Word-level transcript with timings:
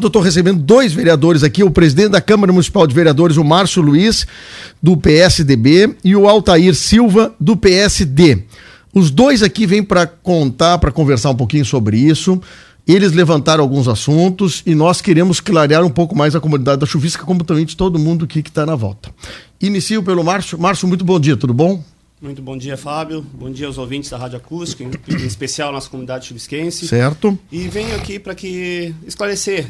Estou 0.00 0.22
recebendo 0.22 0.62
dois 0.62 0.92
vereadores 0.92 1.42
aqui, 1.42 1.64
o 1.64 1.72
presidente 1.72 2.10
da 2.10 2.20
Câmara 2.20 2.52
Municipal 2.52 2.86
de 2.86 2.94
Vereadores, 2.94 3.36
o 3.36 3.42
Márcio 3.42 3.82
Luiz, 3.82 4.28
do 4.80 4.96
PSDB, 4.96 5.96
e 6.04 6.14
o 6.14 6.28
Altair 6.28 6.72
Silva, 6.72 7.34
do 7.40 7.56
PSD. 7.56 8.44
Os 8.94 9.10
dois 9.10 9.42
aqui 9.42 9.66
vêm 9.66 9.82
para 9.82 10.06
contar, 10.06 10.78
para 10.78 10.92
conversar 10.92 11.30
um 11.30 11.34
pouquinho 11.34 11.64
sobre 11.64 11.98
isso. 11.98 12.40
Eles 12.86 13.10
levantaram 13.10 13.60
alguns 13.60 13.88
assuntos 13.88 14.62
e 14.64 14.72
nós 14.72 15.00
queremos 15.00 15.40
clarear 15.40 15.84
um 15.84 15.90
pouco 15.90 16.14
mais 16.14 16.36
a 16.36 16.40
comunidade 16.40 16.78
da 16.78 16.86
Chuvisca, 16.86 17.24
como 17.24 17.42
também 17.42 17.66
de 17.66 17.76
todo 17.76 17.98
mundo 17.98 18.24
aqui 18.24 18.40
que 18.40 18.50
está 18.50 18.64
na 18.64 18.76
volta. 18.76 19.12
Inicio 19.60 20.00
pelo 20.00 20.22
Márcio. 20.22 20.56
Márcio, 20.60 20.86
muito 20.86 21.04
bom 21.04 21.18
dia, 21.18 21.36
tudo 21.36 21.52
bom? 21.52 21.82
Muito 22.22 22.40
bom 22.40 22.56
dia, 22.56 22.76
Fábio. 22.76 23.20
Bom 23.34 23.50
dia 23.50 23.66
aos 23.66 23.78
ouvintes 23.78 24.10
da 24.10 24.16
Rádio 24.16 24.36
Acústica, 24.36 24.84
em, 24.84 24.90
especial 25.26 25.72
nossa 25.72 25.90
comunidade 25.90 26.26
chuvisquense. 26.26 26.86
Certo. 26.86 27.36
E 27.50 27.66
venho 27.66 27.96
aqui 27.96 28.20
para 28.20 28.36
que 28.36 28.94
esclarecer 29.04 29.66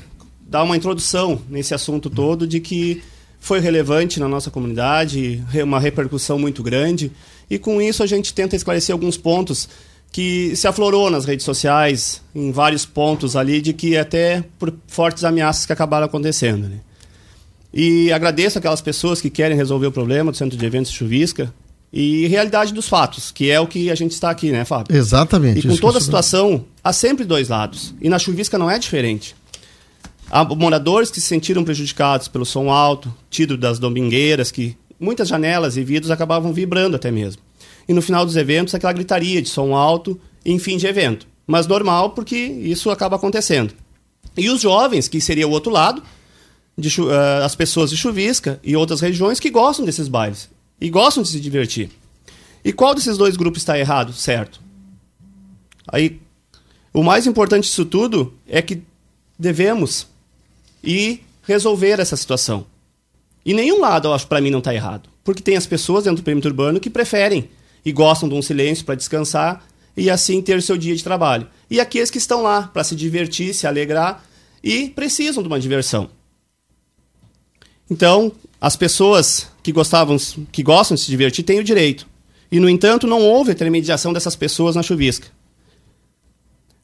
dar 0.49 0.63
uma 0.63 0.77
introdução 0.77 1.41
nesse 1.49 1.75
assunto 1.75 2.09
todo 2.09 2.47
de 2.47 2.59
que 2.59 3.03
foi 3.39 3.61
relevante 3.61 4.19
na 4.19 4.27
nossa 4.27 4.51
comunidade, 4.51 5.45
uma 5.63 5.79
repercussão 5.79 6.39
muito 6.39 6.63
grande, 6.63 7.13
e 7.49 7.59
com 7.59 7.81
isso 7.81 8.03
a 8.03 8.07
gente 8.07 8.35
tenta 8.35 8.57
esclarecer 8.57 8.93
alguns 8.93 9.17
pontos 9.17 9.69
que 10.11 10.57
se 10.57 10.67
aflorou 10.67 11.11
nas 11.11 11.25
redes 11.25 11.45
sociais, 11.45 12.23
em 12.35 12.51
vários 12.51 12.87
pontos 12.87 13.37
ali, 13.37 13.61
de 13.61 13.73
que 13.73 13.97
até 13.97 14.43
por 14.59 14.75
fortes 14.87 15.23
ameaças 15.23 15.67
que 15.67 15.73
acabaram 15.73 16.07
acontecendo. 16.07 16.67
Né? 16.67 16.79
E 17.73 18.11
agradeço 18.11 18.59
aquelas 18.59 18.81
pessoas 18.81 19.21
que 19.21 19.29
querem 19.29 19.57
resolver 19.57 19.87
o 19.87 19.93
problema 19.93 20.33
do 20.33 20.37
Centro 20.37 20.57
de 20.57 20.65
Eventos 20.65 20.91
Chuvisca 20.91 21.53
e 21.93 22.27
realidade 22.27 22.73
dos 22.73 22.89
fatos, 22.89 23.31
que 23.31 23.51
é 23.51 23.61
o 23.61 23.67
que 23.67 23.91
a 23.91 23.95
gente 23.95 24.13
está 24.13 24.31
aqui, 24.31 24.51
né, 24.51 24.65
Fábio? 24.65 24.97
Exatamente. 24.97 25.67
E 25.67 25.71
com 25.71 25.77
toda 25.77 25.99
a 25.99 26.01
situação, 26.01 26.65
há 26.83 26.93
sempre 26.93 27.25
dois 27.25 27.49
lados. 27.49 27.95
E 28.01 28.09
na 28.09 28.19
Chuvisca 28.19 28.59
não 28.59 28.71
é 28.71 28.79
diferente. 28.79 29.37
Há 30.31 30.45
moradores 30.45 31.11
que 31.11 31.21
se 31.21 31.27
sentiram 31.27 31.65
prejudicados 31.65 32.29
pelo 32.29 32.45
som 32.45 32.71
alto, 32.71 33.15
tido 33.31 33.57
das 33.57 33.79
domingueiras, 33.79 34.51
que 34.51 34.77
muitas 35.01 35.29
janelas 35.29 35.77
e 35.77 35.83
vidros 35.83 36.11
acabavam 36.11 36.53
vibrando 36.53 36.97
até 36.97 37.11
mesmo. 37.11 37.43
E 37.89 37.95
no 37.95 38.03
final 38.03 38.27
dos 38.27 38.37
eventos, 38.37 38.75
aquela 38.75 38.93
gritaria 38.93 39.41
de 39.41 39.49
som 39.49 39.75
alto 39.75 40.21
em 40.45 40.59
fim 40.59 40.77
de 40.77 40.87
evento. 40.87 41.27
Mas 41.47 41.67
normal, 41.67 42.11
porque 42.11 42.37
isso 42.37 42.91
acaba 42.91 43.17
acontecendo. 43.17 43.73
E 44.37 44.51
os 44.51 44.61
jovens, 44.61 45.09
que 45.09 45.19
seria 45.21 45.49
o 45.49 45.51
outro 45.51 45.73
lado, 45.73 46.03
de, 46.77 47.01
uh, 47.01 47.11
as 47.43 47.57
pessoas 47.57 47.89
de 47.89 47.97
Chuvisca 47.97 48.61
e 48.63 48.77
outras 48.77 49.01
regiões 49.01 49.41
que 49.41 49.51
gostam 49.51 49.87
desses 49.87 50.09
bailes 50.09 50.51
e 50.79 50.91
gostam 50.91 51.23
de 51.23 51.31
se 51.31 51.41
divertir. 51.41 51.91
E 52.63 52.73
qual 52.73 52.95
desses 52.95 53.17
dois 53.17 53.35
grupos 53.35 53.63
está 53.63 53.79
errado? 53.79 54.13
Certo. 54.13 54.61
Aí, 55.91 56.21
o 56.93 57.03
mais 57.03 57.27
importante 57.27 57.65
disso 57.65 57.87
tudo 57.87 58.35
é 58.47 58.61
que 58.61 58.83
devemos 59.39 60.07
e 60.83 61.21
resolver 61.43 62.01
essa 62.01 62.17
situação. 62.17 62.67
E 63.45 63.55
nenhum 63.55 63.81
lado, 63.81 64.09
eu 64.09 64.13
acho, 64.13 64.27
para 64.27 64.41
mim, 64.41 64.51
não 64.51 64.59
está 64.59 64.75
errado. 64.75 65.09
Porque 65.25 65.43
tem 65.43 65.57
as 65.57 65.67
pessoas 65.67 66.05
dentro 66.05 66.23
do 66.23 66.25
perímetro 66.25 66.51
urbano 66.51 66.81
que 66.81 66.91
preferem 66.91 67.49
e 67.85 67.93
gostam 67.93 68.29
de 68.29 68.35
um 68.35 68.43
silêncio 68.43 68.85
para 68.85 68.95
descansar 68.95 69.65
e 69.97 70.11
assim 70.11 70.43
ter 70.43 70.59
o 70.59 70.63
seu 70.63 70.77
dia 70.77 70.95
de 70.95 71.03
trabalho. 71.03 71.47
E 71.71 71.81
aqueles 71.81 72.11
que 72.11 72.19
estão 72.19 72.43
lá 72.43 72.63
para 72.63 72.85
se 72.85 72.95
divertir, 72.95 73.55
se 73.55 73.67
alegrar 73.67 74.25
e 74.63 74.91
precisam 74.91 75.43
de 75.43 75.49
uma 75.49 75.59
diversão. 75.59 76.11
Então, 77.91 78.33
as 78.61 78.77
pessoas 78.77 79.49
que 79.63 79.73
gostavam, 79.73 80.17
que 80.53 80.63
gostam 80.63 80.95
de 80.95 81.01
se 81.01 81.11
divertir 81.11 81.45
têm 81.45 81.59
o 81.59 81.65
direito. 81.65 82.07
E, 82.51 82.61
no 82.61 82.69
entanto, 82.69 83.07
não 83.07 83.23
houve 83.23 83.53
intermediação 83.53 84.13
dessas 84.13 84.37
pessoas 84.37 84.77
na 84.77 84.83
chuvisca. 84.83 85.29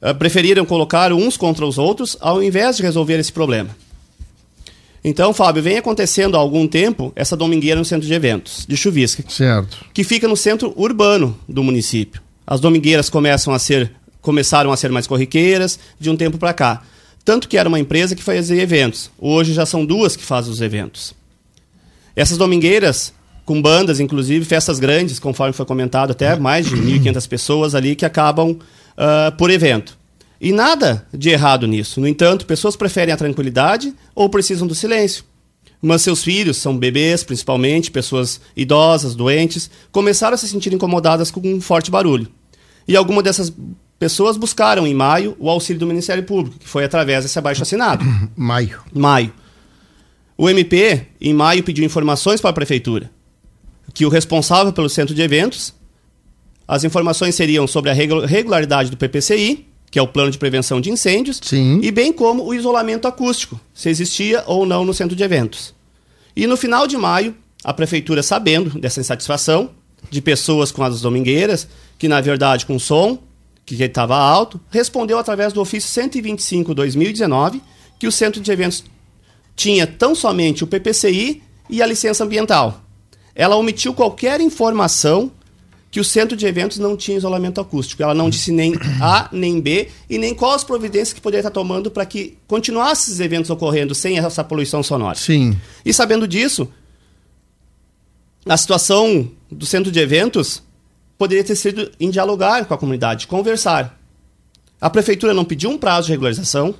Uh, 0.00 0.14
preferiram 0.14 0.64
colocar 0.66 1.12
uns 1.12 1.36
contra 1.36 1.64
os 1.64 1.78
outros 1.78 2.16
ao 2.20 2.42
invés 2.42 2.76
de 2.76 2.82
resolver 2.82 3.18
esse 3.18 3.32
problema. 3.32 3.74
Então, 5.04 5.34
Fábio, 5.34 5.62
vem 5.62 5.76
acontecendo 5.76 6.34
há 6.34 6.40
algum 6.40 6.66
tempo 6.66 7.12
essa 7.14 7.36
domingueira 7.36 7.78
no 7.78 7.84
centro 7.84 8.08
de 8.08 8.14
eventos, 8.14 8.64
de 8.66 8.74
Chuvisca. 8.74 9.22
Certo. 9.28 9.84
Que 9.92 10.02
fica 10.02 10.26
no 10.26 10.36
centro 10.36 10.72
urbano 10.76 11.38
do 11.46 11.62
município. 11.62 12.22
As 12.46 12.58
domingueiras 12.58 13.10
começam 13.10 13.52
a 13.52 13.58
ser, 13.58 13.92
começaram 14.22 14.72
a 14.72 14.76
ser 14.78 14.90
mais 14.90 15.06
corriqueiras 15.06 15.78
de 16.00 16.08
um 16.08 16.16
tempo 16.16 16.38
para 16.38 16.54
cá. 16.54 16.82
Tanto 17.22 17.48
que 17.48 17.58
era 17.58 17.68
uma 17.68 17.78
empresa 17.78 18.16
que 18.16 18.22
fazia 18.22 18.62
eventos. 18.62 19.10
Hoje 19.18 19.52
já 19.52 19.66
são 19.66 19.84
duas 19.84 20.16
que 20.16 20.24
fazem 20.24 20.50
os 20.50 20.62
eventos. 20.62 21.14
Essas 22.16 22.38
domingueiras, 22.38 23.12
com 23.44 23.60
bandas, 23.60 24.00
inclusive, 24.00 24.44
festas 24.44 24.78
grandes, 24.78 25.18
conforme 25.18 25.52
foi 25.52 25.66
comentado, 25.66 26.12
até 26.12 26.34
mais 26.36 26.66
de 26.66 26.76
1.500 26.76 27.28
pessoas 27.28 27.74
ali 27.74 27.94
que 27.94 28.06
acabam 28.06 28.52
uh, 28.52 29.36
por 29.36 29.50
evento. 29.50 29.98
E 30.40 30.52
nada 30.52 31.06
de 31.12 31.30
errado 31.30 31.66
nisso. 31.66 32.00
No 32.00 32.08
entanto, 32.08 32.46
pessoas 32.46 32.76
preferem 32.76 33.14
a 33.14 33.16
tranquilidade 33.16 33.94
ou 34.14 34.28
precisam 34.28 34.66
do 34.66 34.74
silêncio. 34.74 35.24
Mas 35.80 36.02
seus 36.02 36.24
filhos, 36.24 36.56
são 36.56 36.76
bebês 36.76 37.22
principalmente, 37.22 37.90
pessoas 37.90 38.40
idosas, 38.56 39.14
doentes, 39.14 39.70
começaram 39.92 40.34
a 40.34 40.38
se 40.38 40.48
sentir 40.48 40.72
incomodadas 40.72 41.30
com 41.30 41.40
um 41.40 41.60
forte 41.60 41.90
barulho. 41.90 42.26
E 42.88 42.96
algumas 42.96 43.22
dessas 43.22 43.52
pessoas 43.98 44.36
buscaram 44.36 44.86
em 44.86 44.94
maio 44.94 45.36
o 45.38 45.48
auxílio 45.48 45.80
do 45.80 45.86
Ministério 45.86 46.22
Público, 46.22 46.58
que 46.58 46.68
foi 46.68 46.84
através 46.84 47.24
desse 47.24 47.38
abaixo 47.38 47.62
assinado. 47.62 48.04
Maio. 48.36 48.80
Maio. 48.92 49.32
O 50.36 50.50
MP, 50.50 51.06
em 51.20 51.32
maio, 51.32 51.62
pediu 51.62 51.84
informações 51.84 52.40
para 52.40 52.50
a 52.50 52.54
Prefeitura, 52.54 53.10
que 53.92 54.04
o 54.04 54.08
responsável 54.08 54.72
pelo 54.72 54.88
centro 54.88 55.14
de 55.14 55.22
eventos, 55.22 55.72
as 56.66 56.82
informações 56.82 57.34
seriam 57.34 57.66
sobre 57.66 57.90
a 57.90 57.94
regularidade 57.94 58.90
do 58.90 58.96
PPCI, 58.96 59.66
que 59.94 59.98
é 60.00 60.02
o 60.02 60.08
plano 60.08 60.28
de 60.28 60.38
prevenção 60.38 60.80
de 60.80 60.90
incêndios, 60.90 61.38
Sim. 61.40 61.78
e 61.80 61.92
bem 61.92 62.12
como 62.12 62.44
o 62.44 62.52
isolamento 62.52 63.06
acústico, 63.06 63.60
se 63.72 63.88
existia 63.88 64.42
ou 64.44 64.66
não 64.66 64.84
no 64.84 64.92
centro 64.92 65.14
de 65.14 65.22
eventos. 65.22 65.72
E 66.34 66.48
no 66.48 66.56
final 66.56 66.84
de 66.88 66.96
maio, 66.96 67.32
a 67.62 67.72
prefeitura, 67.72 68.20
sabendo 68.20 68.76
dessa 68.80 68.98
insatisfação 68.98 69.70
de 70.10 70.20
pessoas 70.20 70.72
com 70.72 70.82
as 70.82 71.00
domingueiras, 71.00 71.68
que 71.96 72.08
na 72.08 72.20
verdade 72.20 72.66
com 72.66 72.76
som, 72.76 73.20
que 73.64 73.80
estava 73.80 74.16
alto, 74.16 74.60
respondeu 74.68 75.16
através 75.16 75.52
do 75.52 75.60
ofício 75.60 75.88
125/2019 75.88 77.60
que 77.96 78.08
o 78.08 78.10
centro 78.10 78.40
de 78.40 78.50
eventos 78.50 78.82
tinha 79.54 79.86
tão 79.86 80.12
somente 80.12 80.64
o 80.64 80.66
PPCI 80.66 81.40
e 81.70 81.80
a 81.80 81.86
licença 81.86 82.24
ambiental. 82.24 82.82
Ela 83.32 83.54
omitiu 83.54 83.94
qualquer 83.94 84.40
informação 84.40 85.30
que 85.94 86.00
o 86.00 86.04
centro 86.04 86.36
de 86.36 86.44
eventos 86.44 86.80
não 86.80 86.96
tinha 86.96 87.16
isolamento 87.16 87.60
acústico. 87.60 88.02
Ela 88.02 88.14
não 88.14 88.28
disse 88.28 88.50
nem 88.50 88.74
A 89.00 89.28
nem 89.30 89.60
B 89.60 89.88
e 90.10 90.18
nem 90.18 90.34
quais 90.34 90.56
as 90.56 90.64
providências 90.64 91.12
que 91.12 91.20
poderia 91.20 91.42
estar 91.42 91.52
tomando 91.52 91.88
para 91.88 92.04
que 92.04 92.36
continuassem 92.48 93.12
esses 93.12 93.20
eventos 93.20 93.48
ocorrendo 93.48 93.94
sem 93.94 94.18
essa 94.18 94.42
poluição 94.42 94.82
sonora. 94.82 95.14
Sim. 95.16 95.56
E 95.84 95.94
sabendo 95.94 96.26
disso, 96.26 96.68
a 98.44 98.56
situação 98.56 99.30
do 99.48 99.64
centro 99.64 99.92
de 99.92 100.00
eventos 100.00 100.64
poderia 101.16 101.44
ter 101.44 101.54
sido 101.54 101.92
em 102.00 102.10
dialogar 102.10 102.64
com 102.64 102.74
a 102.74 102.78
comunidade, 102.78 103.28
conversar. 103.28 103.96
A 104.80 104.90
prefeitura 104.90 105.32
não 105.32 105.44
pediu 105.44 105.70
um 105.70 105.78
prazo 105.78 106.06
de 106.06 106.12
regularização, 106.12 106.74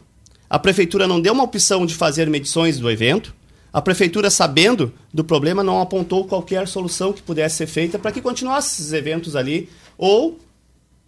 a 0.50 0.58
prefeitura 0.58 1.06
não 1.06 1.20
deu 1.20 1.34
uma 1.34 1.44
opção 1.44 1.86
de 1.86 1.94
fazer 1.94 2.28
medições 2.28 2.80
do 2.80 2.90
evento, 2.90 3.32
a 3.74 3.82
prefeitura, 3.82 4.30
sabendo 4.30 4.94
do 5.12 5.24
problema, 5.24 5.64
não 5.64 5.80
apontou 5.80 6.24
qualquer 6.28 6.68
solução 6.68 7.12
que 7.12 7.20
pudesse 7.20 7.56
ser 7.56 7.66
feita 7.66 7.98
para 7.98 8.12
que 8.12 8.22
continuasse 8.22 8.80
esses 8.80 8.92
eventos 8.92 9.34
ali 9.34 9.68
ou 9.98 10.38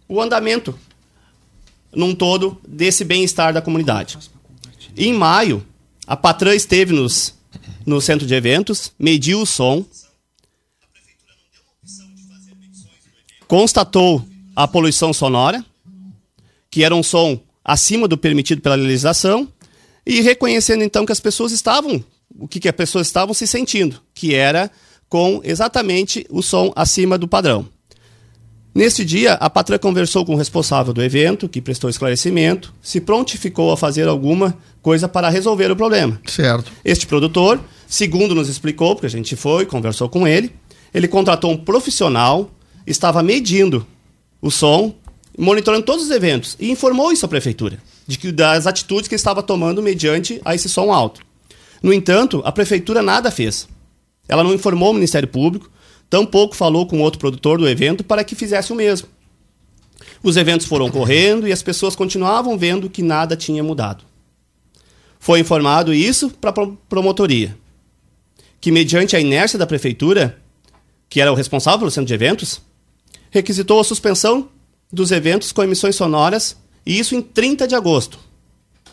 o 0.05 0.21
andamento 0.21 0.77
num 1.95 2.13
todo 2.13 2.59
desse 2.67 3.05
bem-estar 3.05 3.53
da 3.53 3.61
comunidade. 3.61 4.17
Em 4.97 5.13
maio, 5.13 5.65
a 6.05 6.17
Patran 6.17 6.55
esteve 6.55 6.91
nos, 6.91 7.33
no 7.85 8.01
centro 8.01 8.27
de 8.27 8.35
eventos, 8.35 8.91
mediu 8.99 9.39
o 9.39 9.45
som, 9.45 9.85
constatou 13.47 14.27
a 14.53 14.67
poluição 14.67 15.13
sonora, 15.13 15.63
que 16.69 16.83
era 16.83 16.93
um 16.93 17.01
som 17.01 17.39
acima 17.63 18.09
do 18.09 18.17
permitido 18.17 18.61
pela 18.61 18.75
legislação, 18.75 19.47
e 20.05 20.19
reconhecendo 20.19 20.83
então 20.83 21.05
que 21.05 21.13
as 21.13 21.21
pessoas 21.21 21.53
estavam 21.53 22.03
o 22.39 22.47
que, 22.47 22.59
que 22.59 22.69
as 22.69 22.75
pessoas 22.75 23.07
estavam 23.07 23.33
se 23.33 23.47
sentindo, 23.47 24.01
que 24.13 24.33
era 24.33 24.71
com 25.09 25.41
exatamente 25.43 26.25
o 26.29 26.41
som 26.41 26.71
acima 26.75 27.17
do 27.17 27.27
padrão. 27.27 27.67
Neste 28.77 29.03
dia, 29.03 29.33
a 29.33 29.49
Patra 29.49 29.79
conversou 29.79 30.23
com 30.23 30.35
o 30.35 30.37
responsável 30.37 30.93
do 30.93 31.01
evento, 31.01 31.49
que 31.49 31.59
prestou 31.59 31.89
esclarecimento, 31.89 32.71
se 32.79 33.01
prontificou 33.01 33.71
a 33.71 33.77
fazer 33.77 34.07
alguma 34.07 34.55
coisa 34.83 35.07
para 35.07 35.29
resolver 35.29 35.71
o 35.71 35.75
problema. 35.75 36.21
Certo. 36.27 36.71
Este 36.85 37.07
produtor, 37.07 37.59
segundo 37.87 38.35
nos 38.35 38.47
explicou, 38.47 38.93
porque 38.93 39.07
a 39.07 39.09
gente 39.09 39.35
foi, 39.35 39.65
conversou 39.65 40.07
com 40.09 40.27
ele, 40.27 40.53
ele 40.93 41.07
contratou 41.07 41.51
um 41.51 41.57
profissional, 41.57 42.51
estava 42.85 43.23
medindo 43.23 43.83
o 44.39 44.51
som, 44.51 44.93
monitorando 45.35 45.83
todos 45.83 46.05
os 46.05 46.11
eventos 46.11 46.55
e 46.59 46.69
informou 46.69 47.11
isso 47.11 47.25
à 47.25 47.29
prefeitura, 47.29 47.79
de 48.05 48.17
que 48.19 48.31
das 48.31 48.67
atitudes 48.67 49.07
que 49.07 49.15
estava 49.15 49.41
tomando 49.41 49.81
mediante 49.81 50.39
a 50.45 50.53
esse 50.53 50.69
som 50.69 50.93
alto. 50.93 51.21
No 51.81 51.93
entanto, 51.93 52.41
a 52.45 52.51
prefeitura 52.51 53.01
nada 53.01 53.31
fez. 53.31 53.67
Ela 54.27 54.43
não 54.43 54.53
informou 54.53 54.91
o 54.91 54.93
Ministério 54.93 55.27
Público, 55.27 55.69
tampouco 56.09 56.55
falou 56.55 56.85
com 56.85 57.01
outro 57.01 57.19
produtor 57.19 57.57
do 57.57 57.67
evento 57.67 58.03
para 58.03 58.23
que 58.23 58.35
fizesse 58.35 58.71
o 58.71 58.75
mesmo. 58.75 59.07
Os 60.21 60.37
eventos 60.37 60.65
foram 60.65 60.89
correndo 60.89 61.47
e 61.47 61.51
as 61.51 61.61
pessoas 61.61 61.95
continuavam 61.95 62.57
vendo 62.57 62.89
que 62.89 63.01
nada 63.01 63.35
tinha 63.35 63.63
mudado. 63.63 64.03
Foi 65.19 65.39
informado 65.39 65.93
isso 65.93 66.29
para 66.29 66.49
a 66.49 66.67
promotoria, 66.89 67.57
que 68.59 68.71
mediante 68.71 69.15
a 69.15 69.19
inércia 69.19 69.57
da 69.57 69.67
prefeitura, 69.67 70.39
que 71.09 71.21
era 71.21 71.31
o 71.31 71.35
responsável 71.35 71.79
pelo 71.79 71.91
centro 71.91 72.07
de 72.07 72.13
eventos, 72.13 72.61
requisitou 73.29 73.79
a 73.79 73.83
suspensão 73.83 74.49
dos 74.91 75.11
eventos 75.11 75.51
com 75.51 75.63
emissões 75.63 75.95
sonoras, 75.95 76.55
e 76.85 76.97
isso 76.97 77.15
em 77.15 77.21
30 77.21 77.67
de 77.67 77.75
agosto. 77.75 78.19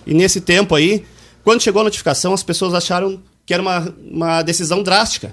E 0.06 0.12
nesse 0.12 0.40
tempo 0.40 0.75
aí, 0.75 1.04
quando 1.44 1.62
chegou 1.62 1.82
a 1.82 1.85
notificação, 1.85 2.32
as 2.32 2.43
pessoas 2.43 2.73
acharam 2.75 3.20
que 3.44 3.52
era 3.52 3.62
uma, 3.62 3.94
uma 4.11 4.43
decisão 4.43 4.82
drástica. 4.82 5.32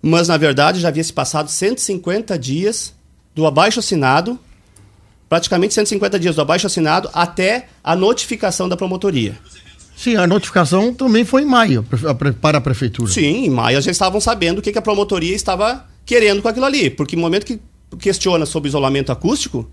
Mas, 0.00 0.26
na 0.26 0.36
verdade, 0.36 0.80
já 0.80 0.88
havia 0.88 1.04
se 1.04 1.12
passado 1.12 1.48
150 1.48 2.36
dias 2.38 2.94
do 3.34 3.46
abaixo 3.46 3.78
assinado, 3.78 4.38
praticamente 5.28 5.74
150 5.74 6.18
dias 6.18 6.34
do 6.34 6.40
abaixo 6.40 6.66
assinado, 6.66 7.08
até 7.12 7.68
a 7.84 7.94
notificação 7.94 8.68
da 8.68 8.76
promotoria. 8.76 9.38
Sim, 9.94 10.16
a 10.16 10.26
notificação 10.26 10.92
também 10.92 11.24
foi 11.24 11.42
em 11.42 11.46
maio 11.46 11.86
para 12.40 12.58
a 12.58 12.60
prefeitura. 12.60 13.12
Sim, 13.12 13.44
em 13.44 13.50
maio 13.50 13.80
já 13.80 13.90
estavam 13.90 14.20
sabendo 14.20 14.58
o 14.58 14.62
que 14.62 14.76
a 14.76 14.82
promotoria 14.82 15.36
estava 15.36 15.86
querendo 16.04 16.42
com 16.42 16.48
aquilo 16.48 16.66
ali. 16.66 16.90
Porque 16.90 17.14
no 17.14 17.22
momento 17.22 17.46
que 17.46 17.60
questiona 18.00 18.44
sobre 18.44 18.68
isolamento 18.68 19.12
acústico, 19.12 19.70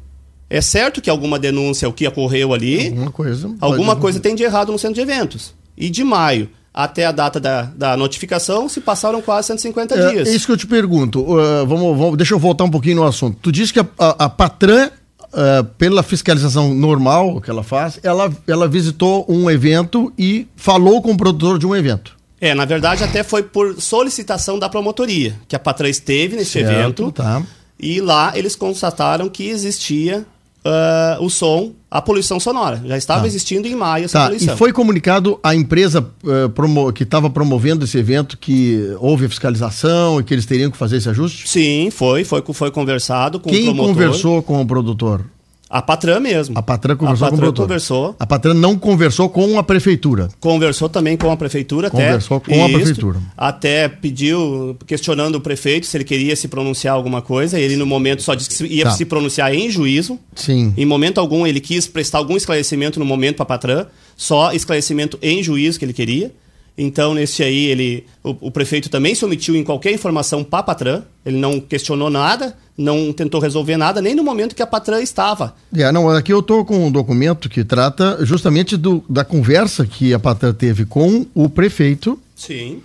é 0.50 0.62
certo 0.62 1.02
que 1.02 1.10
alguma 1.10 1.38
denúncia, 1.38 1.88
o 1.88 1.94
que 1.94 2.08
ocorreu 2.08 2.54
ali, 2.54 2.88
alguma 2.88 3.12
coisa, 3.12 3.56
alguma 3.62 3.96
coisa 3.96 4.20
tem 4.20 4.34
de 4.34 4.44
errado 4.44 4.72
no 4.72 4.80
centro 4.80 4.96
de 4.96 5.02
eventos. 5.02 5.54
E 5.78 5.90
de 5.90 6.04
maio 6.04 6.50
até 6.74 7.06
a 7.06 7.12
data 7.12 7.40
da, 7.40 7.64
da 7.64 7.98
notificação 7.98 8.70
se 8.70 8.80
passaram 8.80 9.22
quase 9.22 9.48
150 9.48 9.96
é, 9.96 10.12
dias. 10.12 10.28
É 10.28 10.32
isso 10.32 10.46
que 10.46 10.52
eu 10.52 10.58
te 10.58 10.68
pergunto. 10.68 11.22
Uh, 11.22 11.66
vamos, 11.66 11.98
vamos, 11.98 12.18
deixa 12.18 12.34
eu 12.34 12.40
voltar 12.40 12.64
um 12.64 12.70
pouquinho 12.70 12.98
no 12.98 13.04
assunto. 13.04 13.38
Tu 13.42 13.52
disse 13.52 13.74
que 13.74 13.80
a, 13.80 13.88
a, 13.98 14.26
a 14.26 14.30
Patran 14.30 14.90
uh, 15.34 15.64
pela 15.78 16.04
fiscalização 16.04 16.74
normal 16.74 17.42
que 17.42 17.50
ela 17.50 17.64
faz, 17.64 18.00
ela, 18.04 18.32
ela 18.48 18.68
visitou 18.68 19.26
um 19.28 19.50
evento 19.50 20.12
e 20.18 20.48
falou 20.56 21.02
com 21.02 21.12
o 21.12 21.18
produtor 21.18 21.60
de 21.60 21.68
um 21.68 21.76
evento. 21.76 22.18
É, 22.42 22.56
na 22.56 22.66
verdade, 22.66 23.04
até 23.04 23.22
foi 23.22 23.44
por 23.44 23.82
solicitação 23.82 24.58
da 24.58 24.70
promotoria, 24.70 25.36
que 25.48 25.56
a 25.56 25.60
Patran 25.60 25.90
esteve 25.90 26.38
nesse 26.38 26.52
certo, 26.52 26.72
evento. 26.72 27.12
Tá. 27.12 27.44
E 27.78 28.00
lá 28.00 28.32
eles 28.36 28.56
constataram 28.56 29.28
que 29.28 29.50
existia 29.50 30.26
uh, 30.70 31.24
o 31.24 31.30
som, 31.30 31.72
a 31.90 32.02
poluição 32.02 32.40
sonora. 32.40 32.82
Já 32.86 32.98
estava 32.98 33.22
tá. 33.22 33.28
existindo 33.28 33.68
em 33.68 33.76
maio 33.76 34.06
essa 34.06 34.20
tá. 34.20 34.26
poluição. 34.26 34.54
E 34.54 34.58
foi 34.58 34.72
comunicado 34.72 35.40
à 35.44 35.56
empresa 35.56 36.08
uh, 36.24 36.50
promo 36.50 36.92
que 36.94 37.04
estava 37.04 37.30
promovendo 37.30 37.86
esse 37.86 37.98
evento 37.98 38.38
que 38.38 38.96
houve 39.00 39.28
fiscalização 39.28 40.20
e 40.20 40.24
que 40.24 40.34
eles 40.34 40.46
teriam 40.46 40.70
que 40.70 40.78
fazer 40.78 40.98
esse 40.98 41.10
ajuste? 41.10 41.48
Sim, 41.50 41.90
foi. 41.92 42.24
Foi, 42.24 42.44
foi 42.54 42.72
conversado 42.72 43.40
com 43.40 43.50
Quem 43.50 43.62
o 43.62 43.66
promotor. 43.66 43.86
Quem 43.86 43.96
conversou 43.96 44.44
com 44.44 44.62
o 44.62 44.66
produtor? 44.66 45.26
A 45.70 45.84
Patran 45.84 46.20
mesmo. 46.20 46.58
A 46.58 46.64
Patran 46.64 46.96
conversou 46.96 47.28
a 47.28 47.30
Patran 47.30 47.46
com 47.46 47.52
o 47.52 47.54
conversou. 47.54 48.16
A 48.20 48.26
Patran 48.26 48.54
não 48.56 48.76
conversou 48.76 49.30
com 49.30 49.60
a 49.60 49.64
prefeitura. 49.64 50.30
Conversou 50.40 50.90
também 50.90 51.16
com 51.16 51.30
a 51.32 51.38
prefeitura. 51.38 51.92
Conversou 51.92 52.38
até, 52.38 52.46
com 52.46 52.56
isso, 52.56 52.66
a 52.66 52.70
prefeitura. 52.70 53.20
Até 53.38 53.88
pediu, 53.88 54.76
questionando 54.88 55.36
o 55.36 55.42
prefeito 55.42 55.86
se 55.86 55.96
ele 55.96 56.04
queria 56.04 56.36
se 56.36 56.48
pronunciar 56.48 56.96
alguma 56.96 57.22
coisa. 57.22 57.60
Ele, 57.60 57.76
no 57.76 57.86
momento, 57.86 58.24
só 58.24 58.34
disse 58.34 58.68
que 58.68 58.74
ia 58.74 58.86
tá. 58.86 58.92
se 58.92 59.06
pronunciar 59.06 59.54
em 59.54 59.70
juízo. 59.70 60.18
Sim. 60.34 60.74
Em 60.76 60.88
momento 60.88 61.20
algum, 61.20 61.46
ele 61.46 61.60
quis 61.60 61.86
prestar 61.86 62.18
algum 62.18 62.36
esclarecimento 62.36 63.00
no 63.00 63.06
momento 63.06 63.36
para 63.36 63.44
a 63.44 63.48
Patran. 63.48 63.86
Só 64.18 64.52
esclarecimento 64.52 65.20
em 65.22 65.44
juízo 65.44 65.78
que 65.78 65.86
ele 65.86 65.94
queria. 65.94 66.32
Então, 66.82 67.14
nesse 67.14 67.44
aí, 67.44 67.66
ele, 67.66 68.06
o, 68.24 68.48
o, 68.48 68.52
prefeito 68.52 68.90
também 68.90 69.14
se 69.14 69.26
omitiu 69.26 69.54
em 69.54 69.66
qualquer 69.66 69.92
informação 69.92 70.46
para 70.46 70.60
a 70.60 70.64
Patran. 70.64 71.04
Ele 71.26 71.36
não 71.36 71.60
questionou 71.60 72.10
nada, 72.10 72.56
não 72.78 73.12
tentou 73.12 73.42
resolver 73.42 73.76
nada, 73.76 74.02
nem 74.02 74.16
no 74.16 74.24
momento 74.24 74.56
que 74.56 74.64
a 74.64 74.68
Patran 74.68 75.02
estava. 75.02 75.54
É, 75.76 75.92
não, 75.92 76.10
aqui 76.10 76.32
eu 76.32 76.40
estou 76.40 76.64
com 76.64 76.88
um 76.88 76.90
documento 76.90 77.50
que 77.50 77.66
trata 77.66 78.26
justamente 78.26 78.78
do, 78.78 79.04
da 79.10 79.26
conversa 79.26 79.86
que 79.86 80.14
a 80.14 80.20
Patran 80.20 80.54
teve 80.54 80.86
com 80.86 81.26
o 81.36 81.50
prefeito. 81.50 82.18
Sim. 82.34 82.82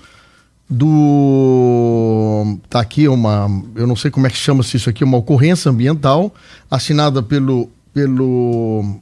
Do. 0.69 2.59
Tá 2.69 2.81
aqui 2.81 3.07
uma. 3.07 3.47
Eu 3.77 3.87
não 3.87 3.95
sei 3.95 4.11
como 4.11 4.27
é 4.27 4.31
que 4.31 4.37
chama-se 4.37 4.77
isso 4.77 4.91
aqui, 4.91 5.05
uma 5.05 5.19
ocorrência 5.19 5.71
ambiental 5.71 6.35
assinada 6.69 7.23
pelo. 7.23 7.71
pelo 7.93 8.99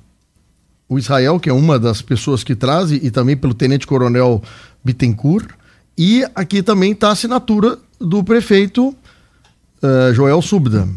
o 0.92 0.98
Israel, 0.98 1.40
que 1.40 1.48
é 1.48 1.52
uma 1.52 1.78
das 1.78 2.02
pessoas 2.02 2.44
que 2.44 2.54
traz, 2.54 2.90
e, 2.90 3.10
também 3.10 3.36
pelo 3.36 3.54
Tenente 3.54 3.86
Coronel 3.86 4.42
Bittencourt. 4.84 5.48
E 5.96 6.24
aqui 6.34 6.62
também 6.62 6.92
está 6.92 7.08
a 7.08 7.12
assinatura 7.12 7.78
do 7.98 8.22
prefeito 8.22 8.88
uh, 8.88 10.14
Joel 10.14 10.42
Subda, 10.42 10.88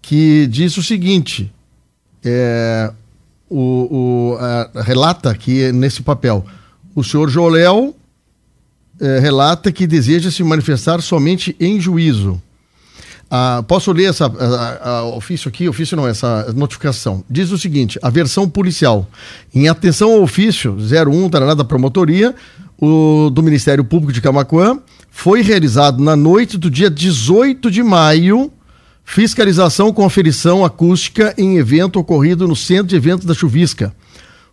que 0.00 0.46
diz 0.46 0.76
o 0.76 0.82
seguinte: 0.82 1.52
é, 2.24 2.92
o, 3.48 4.36
o 4.36 4.80
relata 4.80 5.30
aqui 5.30 5.70
nesse 5.72 6.02
papel. 6.02 6.44
O 6.94 7.02
senhor 7.02 7.28
Joel 7.28 7.94
é, 9.00 9.18
relata 9.18 9.72
que 9.72 9.86
deseja 9.86 10.30
se 10.30 10.44
manifestar 10.44 11.00
somente 11.00 11.56
em 11.58 11.80
juízo. 11.80 12.40
Ah, 13.34 13.64
posso 13.66 13.90
ler 13.92 14.10
essa 14.10 14.26
a, 14.26 14.90
a, 14.90 15.04
ofício 15.04 15.48
aqui? 15.48 15.66
Ofício 15.66 15.96
não, 15.96 16.06
essa 16.06 16.52
notificação. 16.52 17.24
Diz 17.30 17.50
o 17.50 17.56
seguinte: 17.56 17.98
a 18.02 18.10
versão 18.10 18.46
policial. 18.46 19.08
Em 19.54 19.70
atenção 19.70 20.12
ao 20.12 20.22
ofício 20.22 20.76
01 20.76 21.30
da 21.56 21.64
promotoria, 21.64 22.34
o, 22.78 23.30
do 23.30 23.42
Ministério 23.42 23.84
Público 23.84 24.12
de 24.12 24.20
Camacuã, 24.20 24.78
foi 25.10 25.40
realizado 25.40 26.04
na 26.04 26.14
noite 26.14 26.58
do 26.58 26.70
dia 26.70 26.90
18 26.90 27.70
de 27.70 27.82
maio 27.82 28.52
fiscalização 29.02 29.94
com 29.94 30.04
aferição 30.04 30.62
acústica 30.62 31.34
em 31.38 31.56
evento 31.56 31.98
ocorrido 31.98 32.46
no 32.46 32.54
Centro 32.54 32.88
de 32.88 32.96
Eventos 32.96 33.24
da 33.24 33.32
Chuvisca, 33.32 33.94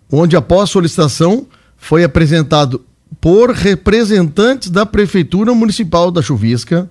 onde 0.09 0.37
após 0.37 0.69
solicitação 0.69 1.47
foi 1.75 2.05
apresentado 2.05 2.85
por 3.19 3.51
representantes 3.51 4.69
da 4.69 4.85
Prefeitura 4.85 5.53
Municipal 5.53 6.09
da 6.11 6.21
Chuvisca 6.21 6.89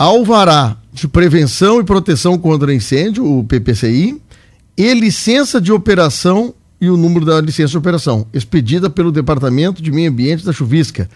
alvará 0.00 0.78
de 0.90 1.06
prevenção 1.06 1.78
e 1.78 1.84
proteção 1.84 2.38
contra 2.38 2.72
incêndio, 2.72 3.22
o 3.22 3.44
PPCI, 3.44 4.18
e 4.74 4.94
licença 4.94 5.60
de 5.60 5.70
operação 5.70 6.54
e 6.80 6.88
o 6.88 6.96
número 6.96 7.26
da 7.26 7.38
licença 7.38 7.72
de 7.72 7.76
operação, 7.76 8.26
expedida 8.32 8.88
pelo 8.88 9.12
Departamento 9.12 9.82
de 9.82 9.92
Meio 9.92 10.10
Ambiente 10.10 10.42
da 10.42 10.54
Chuvisca, 10.54 11.06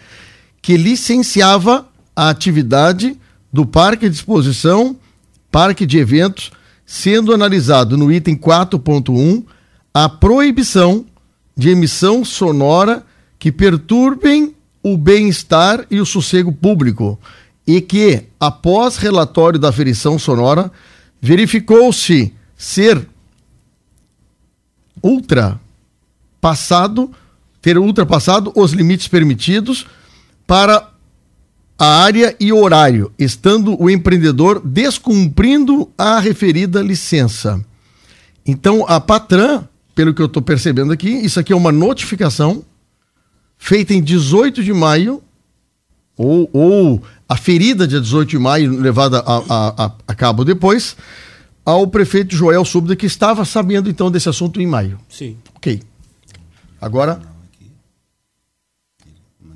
que 0.61 0.77
licenciava 0.77 1.87
a 2.15 2.29
atividade 2.29 3.19
do 3.51 3.65
Parque 3.65 4.07
de 4.07 4.17
Exposição, 4.17 4.95
Parque 5.51 5.87
de 5.87 5.97
Eventos, 5.97 6.53
sendo 6.85 7.33
analisado 7.33 7.97
no 7.97 8.13
item 8.13 8.37
4.1 8.37 9.45
a 9.95 10.11
proibição 10.11 11.07
de 11.57 11.71
emissão 11.71 12.23
sonora 12.23 13.03
que 13.39 13.51
perturbem 13.51 14.55
o 14.83 14.99
bem-estar 14.99 15.87
e 15.91 15.99
o 16.03 16.05
sossego 16.05 16.53
público 16.53 17.19
e 17.67 17.81
que, 17.81 18.25
após 18.39 18.97
relatório 18.97 19.59
da 19.59 19.71
aferição 19.71 20.19
sonora, 20.19 20.71
verificou-se 21.21 22.33
ser 22.57 23.09
ultrapassado, 25.03 27.11
ter 27.61 27.79
ultrapassado 27.79 28.53
os 28.55 28.73
limites 28.73 29.09
permitidos 29.09 29.87
para 30.47 30.91
a 31.79 32.03
área 32.03 32.37
e 32.39 32.53
horário, 32.53 33.13
estando 33.19 33.81
o 33.83 33.91
empreendedor 33.91 34.61
descumprindo 34.65 35.91
a 35.99 36.21
referida 36.21 36.83
licença. 36.83 37.65
Então, 38.47 38.85
a 38.87 39.01
Patran, 39.01 39.67
pelo 39.95 40.15
que 40.15 40.23
eu 40.23 40.27
estou 40.27 40.43
percebendo 40.43 40.93
aqui, 40.93 41.09
isso 41.09 41.41
aqui 41.41 41.53
é 41.53 41.57
uma 41.57 41.73
notificação 41.73 42.65
feita 43.57 43.95
em 43.95 44.03
18 44.03 44.63
de 44.63 44.73
maio, 44.73 45.23
ou, 46.17 46.49
ou 46.53 47.03
a 47.29 47.37
ferida 47.37 47.87
dia 47.87 48.01
18 48.01 48.31
de 48.31 48.39
maio, 48.39 48.79
levada 48.79 49.19
a, 49.21 49.37
a, 49.37 49.85
a, 49.87 49.93
a 50.07 50.15
cabo 50.15 50.45
depois, 50.45 50.97
ao 51.65 51.87
prefeito 51.87 52.37
Joel 52.37 52.65
Súbida, 52.65 52.95
que 52.95 53.07
estava 53.07 53.45
sabendo 53.45 53.89
então 53.89 54.11
desse 54.11 54.29
assunto 54.29 54.61
em 54.61 54.67
maio. 54.67 54.99
Sim. 55.09 55.37
Ok. 55.55 55.83
Agora. 56.81 57.21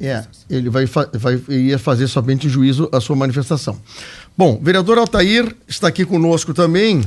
É, 0.01 0.25
ele 0.49 0.71
vai, 0.71 0.87
vai 0.87 1.43
ia 1.49 1.77
fazer 1.77 2.07
somente 2.07 2.47
em 2.47 2.51
juízo 2.51 2.89
a 2.93 3.01
sua 3.01 3.17
manifestação. 3.17 3.77
Bom, 4.37 4.61
vereador 4.63 4.97
Altair 4.97 5.53
está 5.67 5.89
aqui 5.89 6.05
conosco 6.05 6.55
também 6.55 7.03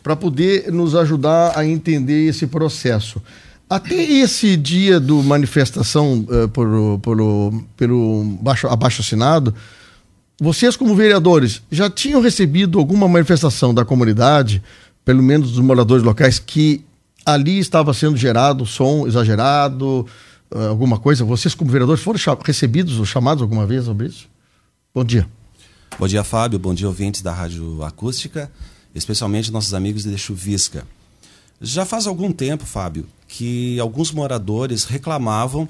para 0.00 0.14
poder 0.14 0.70
nos 0.70 0.94
ajudar 0.94 1.58
a 1.58 1.66
entender 1.66 2.28
esse 2.28 2.46
processo. 2.46 3.20
Até 3.68 3.94
esse 3.94 4.56
dia 4.56 5.00
do 5.00 5.22
manifestação 5.22 6.26
uh, 6.28 6.48
por, 6.48 6.98
por, 7.00 7.64
pelo 7.76 8.24
baixo, 8.40 8.66
abaixo 8.68 9.00
assinado, 9.00 9.54
vocês, 10.40 10.76
como 10.76 10.94
vereadores, 10.96 11.62
já 11.70 11.88
tinham 11.88 12.20
recebido 12.20 12.78
alguma 12.78 13.08
manifestação 13.08 13.72
da 13.72 13.84
comunidade, 13.84 14.62
pelo 15.04 15.22
menos 15.22 15.52
dos 15.52 15.60
moradores 15.60 16.04
locais, 16.04 16.38
que 16.38 16.84
ali 17.24 17.58
estava 17.58 17.94
sendo 17.94 18.16
gerado 18.16 18.66
som 18.66 19.06
exagerado, 19.06 20.06
ah, 20.52 20.66
alguma 20.66 20.98
coisa? 20.98 21.24
Vocês, 21.24 21.54
como 21.54 21.70
vereadores, 21.70 22.02
foram 22.02 22.18
recebidos 22.44 22.98
ou 22.98 23.04
chamados 23.04 23.42
alguma 23.42 23.66
vez 23.66 23.84
sobre 23.84 24.08
isso? 24.08 24.28
Bom 24.94 25.04
dia. 25.04 25.26
Bom 25.98 26.08
dia, 26.08 26.24
Fábio. 26.24 26.58
Bom 26.58 26.74
dia, 26.74 26.88
ouvintes 26.88 27.22
da 27.22 27.32
Rádio 27.32 27.82
Acústica, 27.84 28.50
especialmente 28.94 29.52
nossos 29.52 29.72
amigos 29.72 30.02
de 30.02 30.18
Chuvisca. 30.18 30.84
Já 31.60 31.84
faz 31.84 32.06
algum 32.06 32.32
tempo, 32.32 32.66
Fábio, 32.66 33.06
que 33.28 33.78
alguns 33.80 34.10
moradores 34.12 34.84
reclamavam 34.84 35.68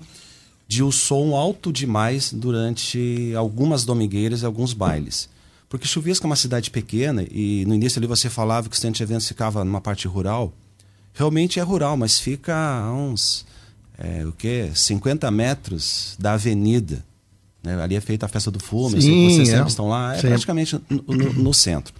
de 0.66 0.82
o 0.82 0.90
som 0.90 1.34
alto 1.36 1.72
demais 1.72 2.32
durante 2.32 3.32
algumas 3.36 3.84
domingueiras 3.84 4.42
e 4.42 4.46
alguns 4.46 4.72
bailes. 4.72 5.28
Porque 5.68 5.86
Chuvisco 5.86 6.26
é 6.26 6.28
uma 6.28 6.36
cidade 6.36 6.70
pequena 6.70 7.24
e 7.30 7.64
no 7.66 7.74
início 7.74 7.98
ali 7.98 8.06
você 8.06 8.30
falava 8.30 8.68
que 8.68 8.76
o 8.76 8.78
centro 8.78 8.96
de 8.98 9.02
eventos 9.02 9.26
ficava 9.28 9.64
numa 9.64 9.80
parte 9.80 10.06
rural. 10.06 10.52
Realmente 11.12 11.58
é 11.60 11.62
rural, 11.62 11.96
mas 11.96 12.18
fica 12.18 12.54
a 12.54 12.92
uns 12.92 13.44
é, 13.98 14.24
o 14.26 14.32
que 14.32 14.70
50 14.74 15.30
metros 15.30 16.16
da 16.18 16.32
avenida. 16.34 17.04
Né? 17.62 17.80
Ali 17.82 17.94
é 17.96 18.00
feita 18.00 18.26
a 18.26 18.28
festa 18.28 18.50
do 18.50 18.60
fumo, 18.60 19.00
Sim, 19.00 19.28
vocês 19.30 19.48
é. 19.48 19.52
sempre 19.52 19.68
estão 19.70 19.88
lá, 19.88 20.12
é 20.12 20.16
Sempre. 20.16 20.30
praticamente 20.30 20.80
no, 20.88 21.02
no- 21.16 21.32
no 21.32 21.54
centro. 21.54 21.94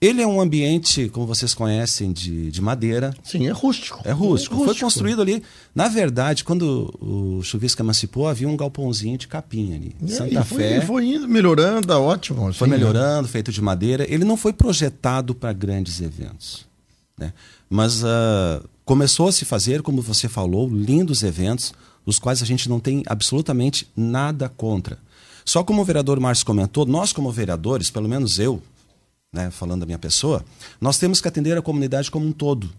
Ele 0.00 0.22
é 0.22 0.26
um 0.26 0.40
ambiente, 0.40 1.08
como 1.08 1.26
vocês 1.26 1.54
conhecem, 1.54 2.12
de, 2.12 2.52
de 2.52 2.62
madeira, 2.62 3.12
Sim, 3.24 3.48
é 3.48 3.50
rústico. 3.50 4.00
é 4.04 4.12
rústico. 4.12 4.64
Foi 4.64 4.74
construído 4.76 5.20
ali. 5.20 5.42
Na 5.74 5.88
verdade, 5.88 6.44
quando 6.44 6.94
o 7.00 7.42
Chuvisco 7.42 7.82
emancipou, 7.82 8.28
havia 8.28 8.48
um 8.48 8.56
galpãozinho 8.56 9.18
de 9.18 9.26
capim 9.26 9.74
ali. 9.74 9.96
E 10.00 10.08
Santa 10.12 10.44
foi, 10.44 10.58
Fé. 10.58 10.80
foi 10.82 11.04
indo, 11.04 11.26
melhorando, 11.26 11.88
tá 11.88 11.98
ótimo. 11.98 12.46
assim, 12.46 12.58
Foi 12.58 12.68
né? 12.68 12.76
melhorando, 12.76 13.26
feito 13.26 13.50
de 13.50 13.60
madeira. 13.60 14.06
Ele 14.08 14.24
não 14.24 14.36
foi 14.36 14.52
projetado 14.52 15.34
para 15.34 15.52
grandes 15.52 16.00
eventos. 16.00 16.64
Né? 17.18 17.32
Mas 17.68 18.04
ah, 18.04 18.62
começou 18.84 19.26
a 19.26 19.32
se 19.32 19.44
fazer, 19.44 19.82
como 19.82 20.00
você 20.00 20.28
falou, 20.28 20.68
lindos 20.70 21.24
eventos, 21.24 21.74
os 22.06 22.20
quais 22.20 22.40
a 22.40 22.46
gente 22.46 22.68
não 22.68 22.78
tem 22.78 23.02
absolutamente 23.06 23.88
nada 23.96 24.48
contra. 24.48 24.96
Só 25.44 25.64
como 25.64 25.82
o 25.82 25.84
vereador 25.84 26.20
Márcio 26.20 26.46
comentou, 26.46 26.86
nós 26.86 27.12
como 27.12 27.32
vereadores, 27.32 27.90
pelo 27.90 28.08
menos 28.08 28.38
eu, 28.38 28.62
né, 29.32 29.50
falando 29.50 29.80
da 29.80 29.86
minha 29.86 29.98
pessoa, 29.98 30.44
nós 30.80 30.98
temos 30.98 31.20
que 31.20 31.28
atender 31.28 31.56
a 31.56 31.62
comunidade 31.62 32.10
como 32.10 32.26
um 32.26 32.32
todo, 32.32 32.70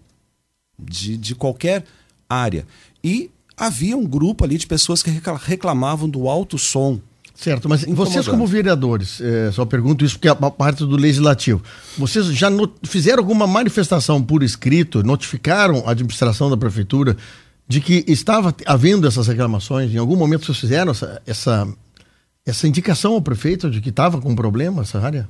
de, 0.77 1.17
de 1.17 1.35
qualquer 1.35 1.85
área. 2.27 2.65
E 3.03 3.29
havia 3.57 3.97
um 3.97 4.05
grupo 4.05 4.43
ali 4.43 4.57
de 4.57 4.65
pessoas 4.65 5.03
que 5.03 5.09
recla- 5.09 5.39
reclamavam 5.41 6.09
do 6.09 6.27
alto 6.27 6.57
som. 6.57 6.99
Certo, 7.35 7.69
mas 7.69 7.85
vocês 7.85 8.27
como 8.27 8.45
vereadores, 8.45 9.21
é, 9.21 9.49
só 9.53 9.63
pergunto 9.63 10.03
isso 10.03 10.15
porque 10.15 10.27
é 10.27 10.35
parte 10.35 10.79
do 10.79 10.97
legislativo, 10.97 11.63
vocês 11.97 12.25
já 12.35 12.49
fizeram 12.83 13.19
alguma 13.19 13.47
manifestação 13.47 14.21
por 14.21 14.43
escrito, 14.43 15.03
notificaram 15.03 15.83
a 15.87 15.91
administração 15.91 16.49
da 16.49 16.57
prefeitura 16.57 17.15
de 17.65 17.79
que 17.79 18.03
estava 18.09 18.53
havendo 18.65 19.07
essas 19.07 19.27
reclamações? 19.27 19.93
Em 19.93 19.97
algum 19.97 20.17
momento 20.17 20.45
vocês 20.45 20.57
fizeram 20.57 20.91
essa, 20.91 21.21
essa, 21.25 21.67
essa 22.45 22.67
indicação 22.67 23.13
ao 23.13 23.21
prefeito 23.21 23.71
de 23.71 23.79
que 23.79 23.89
estava 23.89 24.19
com 24.19 24.35
problema 24.35 24.81
essa 24.81 24.99
área? 24.99 25.29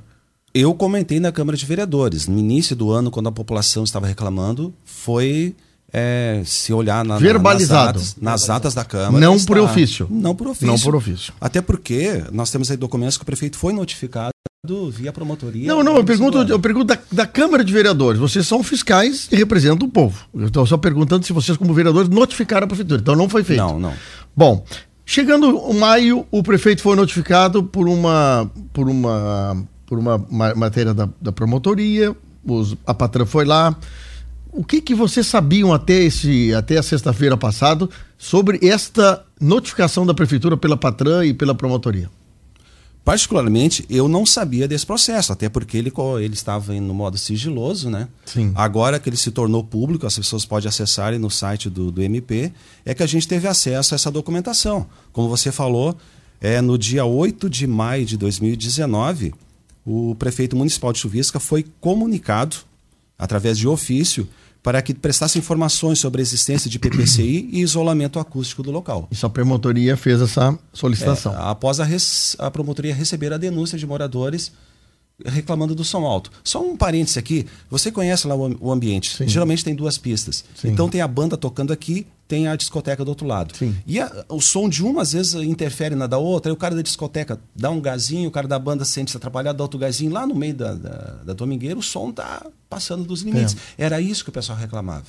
Eu 0.52 0.74
comentei 0.74 1.20
na 1.20 1.30
Câmara 1.30 1.56
de 1.56 1.64
Vereadores. 1.64 2.26
No 2.26 2.38
início 2.38 2.74
do 2.74 2.90
ano, 2.90 3.10
quando 3.10 3.28
a 3.28 3.32
população 3.32 3.84
estava 3.84 4.06
reclamando, 4.06 4.74
foi 4.84 5.54
é, 5.92 6.42
se 6.44 6.72
olhar 6.72 7.04
na, 7.04 7.18
Verbalizado. 7.18 7.98
nas, 7.98 8.08
atas, 8.10 8.16
nas 8.22 8.50
atas 8.50 8.74
da 8.74 8.84
Câmara. 8.84 9.24
Não 9.24 9.36
está- 9.36 9.46
por 9.46 9.58
ofício. 9.58 10.08
Não 10.10 10.34
por 10.34 10.48
ofício. 10.48 10.66
Não 10.66 10.78
por 10.78 10.94
ofício. 10.96 11.32
Até 11.40 11.60
porque 11.60 12.24
nós 12.32 12.50
temos 12.50 12.70
aí 12.70 12.76
documentos 12.76 13.16
que 13.16 13.22
o 13.22 13.26
prefeito 13.26 13.56
foi 13.56 13.72
notificado 13.72 14.30
via 14.92 15.10
promotoria. 15.10 15.66
Não, 15.66 15.82
não, 15.82 15.96
eu 15.96 16.04
pergunto, 16.04 16.36
eu 16.42 16.60
pergunto 16.60 16.86
da, 16.86 16.98
da 17.10 17.26
Câmara 17.26 17.64
de 17.64 17.72
Vereadores. 17.72 18.20
Vocês 18.20 18.46
são 18.46 18.62
fiscais 18.62 19.26
e 19.32 19.36
representam 19.36 19.88
o 19.88 19.90
povo. 19.90 20.26
Eu 20.34 20.48
estou 20.48 20.66
só 20.66 20.76
perguntando 20.76 21.24
se 21.24 21.32
vocês, 21.32 21.56
como 21.56 21.72
vereadores, 21.72 22.10
notificaram 22.10 22.64
a 22.64 22.68
prefeitura. 22.68 23.00
Então 23.00 23.16
não 23.16 23.26
foi 23.28 23.42
feito. 23.42 23.58
Não, 23.58 23.78
não. 23.78 23.94
Bom, 24.36 24.62
chegando 25.06 25.72
maio, 25.72 26.26
o 26.30 26.42
prefeito 26.42 26.82
foi 26.82 26.94
notificado 26.94 27.62
por 27.64 27.88
uma, 27.88 28.50
por 28.72 28.86
uma, 28.86 29.66
por 29.90 29.98
uma 29.98 30.24
ma- 30.30 30.54
matéria 30.54 30.94
da, 30.94 31.08
da 31.20 31.32
promotoria, 31.32 32.16
os, 32.46 32.76
a 32.86 32.94
patrã 32.94 33.26
foi 33.26 33.44
lá. 33.44 33.76
O 34.52 34.62
que, 34.64 34.80
que 34.80 34.94
vocês 34.94 35.26
sabiam 35.26 35.72
até, 35.74 35.94
esse, 35.94 36.54
até 36.54 36.78
a 36.78 36.82
sexta-feira 36.82 37.36
passado 37.36 37.90
sobre 38.16 38.60
esta 38.62 39.24
notificação 39.40 40.06
da 40.06 40.14
prefeitura 40.14 40.56
pela 40.56 40.76
patrã 40.76 41.24
e 41.24 41.34
pela 41.34 41.56
promotoria? 41.56 42.08
Particularmente, 43.04 43.84
eu 43.90 44.06
não 44.06 44.24
sabia 44.24 44.68
desse 44.68 44.86
processo, 44.86 45.32
até 45.32 45.48
porque 45.48 45.76
ele, 45.76 45.92
ele 46.22 46.34
estava 46.34 46.72
no 46.74 46.94
modo 46.94 47.18
sigiloso, 47.18 47.90
né? 47.90 48.06
Sim. 48.24 48.52
Agora 48.54 49.00
que 49.00 49.08
ele 49.08 49.16
se 49.16 49.32
tornou 49.32 49.64
público, 49.64 50.06
as 50.06 50.16
pessoas 50.16 50.44
podem 50.44 50.68
acessarem 50.68 51.18
no 51.18 51.30
site 51.30 51.68
do, 51.68 51.90
do 51.90 52.00
MP, 52.00 52.52
é 52.84 52.94
que 52.94 53.02
a 53.02 53.06
gente 53.06 53.26
teve 53.26 53.48
acesso 53.48 53.94
a 53.94 53.96
essa 53.96 54.10
documentação. 54.10 54.86
Como 55.12 55.28
você 55.28 55.50
falou, 55.50 55.96
é, 56.40 56.60
no 56.60 56.78
dia 56.78 57.04
8 57.04 57.50
de 57.50 57.66
maio 57.66 58.04
de 58.04 58.16
2019, 58.16 59.34
o 59.84 60.14
prefeito 60.14 60.56
municipal 60.56 60.92
de 60.92 60.98
Chuvisca 60.98 61.40
foi 61.40 61.64
comunicado, 61.80 62.56
através 63.18 63.56
de 63.58 63.66
ofício, 63.68 64.28
para 64.62 64.82
que 64.82 64.92
prestasse 64.92 65.38
informações 65.38 65.98
sobre 65.98 66.20
a 66.20 66.22
existência 66.22 66.68
de 66.70 66.78
PPCI 66.78 67.48
e 67.50 67.60
isolamento 67.60 68.18
acústico 68.18 68.62
do 68.62 68.70
local. 68.70 69.08
Isso 69.10 69.24
a 69.24 69.30
promotoria 69.30 69.96
fez 69.96 70.20
essa 70.20 70.58
solicitação. 70.72 71.32
É, 71.32 71.36
após 71.50 71.80
a, 71.80 71.84
res- 71.84 72.36
a 72.38 72.50
promotoria 72.50 72.94
receber 72.94 73.32
a 73.32 73.38
denúncia 73.38 73.78
de 73.78 73.86
moradores 73.86 74.52
reclamando 75.26 75.74
do 75.74 75.84
som 75.84 76.04
alto. 76.04 76.30
Só 76.44 76.62
um 76.62 76.76
parêntese 76.76 77.18
aqui, 77.18 77.46
você 77.70 77.90
conhece 77.92 78.26
lá 78.26 78.34
o, 78.34 78.44
am- 78.46 78.56
o 78.60 78.70
ambiente. 78.72 79.16
Sim. 79.16 79.28
Geralmente 79.28 79.64
tem 79.64 79.74
duas 79.74 79.98
pistas. 79.98 80.44
Sim. 80.54 80.68
Então 80.68 80.88
tem 80.88 81.00
a 81.00 81.08
banda 81.08 81.36
tocando 81.36 81.72
aqui, 81.72 82.06
tem 82.28 82.46
a 82.48 82.54
discoteca 82.56 83.04
do 83.04 83.08
outro 83.08 83.26
lado. 83.26 83.56
Sim. 83.56 83.74
E 83.86 83.98
a- 84.00 84.24
o 84.28 84.40
som 84.40 84.68
de 84.68 84.82
uma 84.84 85.02
às 85.02 85.12
vezes 85.12 85.34
interfere 85.34 85.94
na 85.94 86.06
da 86.06 86.18
outra, 86.18 86.50
aí 86.50 86.54
o 86.54 86.56
cara 86.56 86.74
da 86.74 86.82
discoteca 86.82 87.40
dá 87.54 87.70
um 87.70 87.80
gazinho, 87.80 88.28
o 88.28 88.32
cara 88.32 88.46
da 88.48 88.58
banda 88.58 88.84
sente-se 88.84 89.16
atrapalhado, 89.16 89.58
dá 89.58 89.64
outro 89.64 89.78
gazinho. 89.78 90.12
Lá 90.12 90.26
no 90.26 90.34
meio 90.34 90.54
da, 90.54 90.74
da, 90.74 90.98
da 91.26 91.32
domingueira, 91.32 91.78
o 91.78 91.82
som 91.82 92.12
tá 92.12 92.46
passando 92.68 93.04
dos 93.04 93.22
limites. 93.22 93.56
É. 93.76 93.84
Era 93.84 94.00
isso 94.00 94.22
que 94.24 94.30
o 94.30 94.32
pessoal 94.32 94.56
reclamava. 94.58 95.04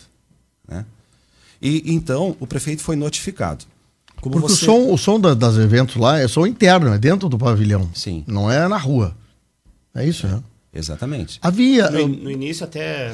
Né? 0.67 0.85
E 1.61 1.93
então 1.93 2.35
o 2.39 2.47
prefeito 2.47 2.81
foi 2.81 2.95
notificado. 2.95 3.65
Como 4.19 4.35
Porque 4.39 4.49
você- 4.55 4.65
o 4.65 4.65
som, 4.65 4.93
o 4.93 4.97
som 4.97 5.19
da- 5.19 5.33
das 5.33 5.57
eventos 5.57 5.95
lá 5.95 6.19
é 6.19 6.27
som 6.27 6.45
interno, 6.45 6.93
é 6.93 6.97
dentro 6.97 7.27
do 7.27 7.37
pavilhão. 7.37 7.89
Sim. 7.93 8.23
Não 8.27 8.51
é 8.51 8.67
na 8.67 8.77
rua. 8.77 9.15
É 9.95 10.05
isso, 10.05 10.27
né? 10.27 10.39
Exatamente. 10.73 11.37
Havia. 11.41 11.89
No, 11.91 12.07
no 12.07 12.31
início 12.31 12.63
até, 12.63 13.11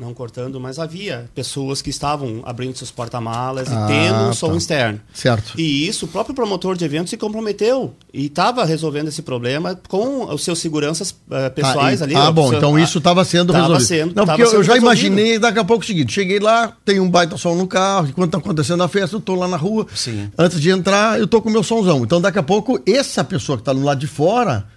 não 0.00 0.14
cortando, 0.14 0.58
mas 0.58 0.78
havia 0.78 1.28
pessoas 1.34 1.82
que 1.82 1.90
estavam 1.90 2.40
abrindo 2.46 2.74
seus 2.78 2.90
porta-malas 2.90 3.68
Ah, 3.70 3.84
e 3.84 3.86
tendo 3.92 4.20
um 4.30 4.32
som 4.32 4.52
tá. 4.52 4.56
externo. 4.56 5.00
Certo. 5.12 5.52
E 5.60 5.86
isso, 5.86 6.06
o 6.06 6.08
próprio 6.08 6.34
promotor 6.34 6.74
de 6.78 6.82
eventos 6.86 7.10
se 7.10 7.18
comprometeu 7.18 7.92
e 8.10 8.24
estava 8.24 8.64
resolvendo 8.64 9.08
esse 9.08 9.20
problema 9.20 9.78
com 9.86 10.32
os 10.32 10.42
seus 10.42 10.58
seguranças 10.60 11.14
eh, 11.30 11.50
pessoais 11.50 11.98
Tá, 12.00 12.06
e- 12.06 12.08
ali. 12.08 12.16
Ah, 12.16 12.32
bom, 12.32 12.48
seu- 12.48 12.56
então 12.56 12.78
isso 12.78 12.96
estava 12.96 13.22
sendo 13.22 13.52
tava 13.52 13.64
resolvido. 13.64 13.86
sendo- 13.86 14.14
não, 14.16 14.24
porque 14.24 14.40
eu, 14.40 14.46
eu 14.46 14.50
sendo 14.52 14.62
já 14.62 14.72
resolvido. 14.72 14.82
imaginei 15.06 15.38
daqui 15.38 15.58
a 15.58 15.64
pouco 15.64 15.84
o 15.84 15.86
seguinte: 15.86 16.10
cheguei 16.10 16.38
lá, 16.40 16.74
tem 16.86 17.00
um 17.00 17.10
baita 17.10 17.36
som 17.36 17.54
no 17.54 17.66
carro, 17.66 18.08
enquanto 18.08 18.30
tá 18.30 18.38
acontecendo 18.38 18.82
a 18.82 18.88
festa, 18.88 19.14
eu 19.16 19.20
tô 19.20 19.34
lá 19.34 19.46
na 19.46 19.58
rua. 19.58 19.86
Sim. 19.94 20.30
Antes 20.38 20.58
de 20.58 20.70
entrar, 20.70 21.20
eu 21.20 21.26
tô 21.26 21.42
com 21.42 21.50
o 21.50 21.52
meu 21.52 21.62
somzão. 21.62 22.02
Então 22.02 22.18
daqui 22.18 22.38
a 22.38 22.42
pouco, 22.42 22.80
essa 22.86 23.22
pessoa 23.22 23.58
que 23.58 23.64
tá 23.64 23.74
no 23.74 23.84
lado 23.84 23.98
de 24.00 24.06
fora 24.06 24.72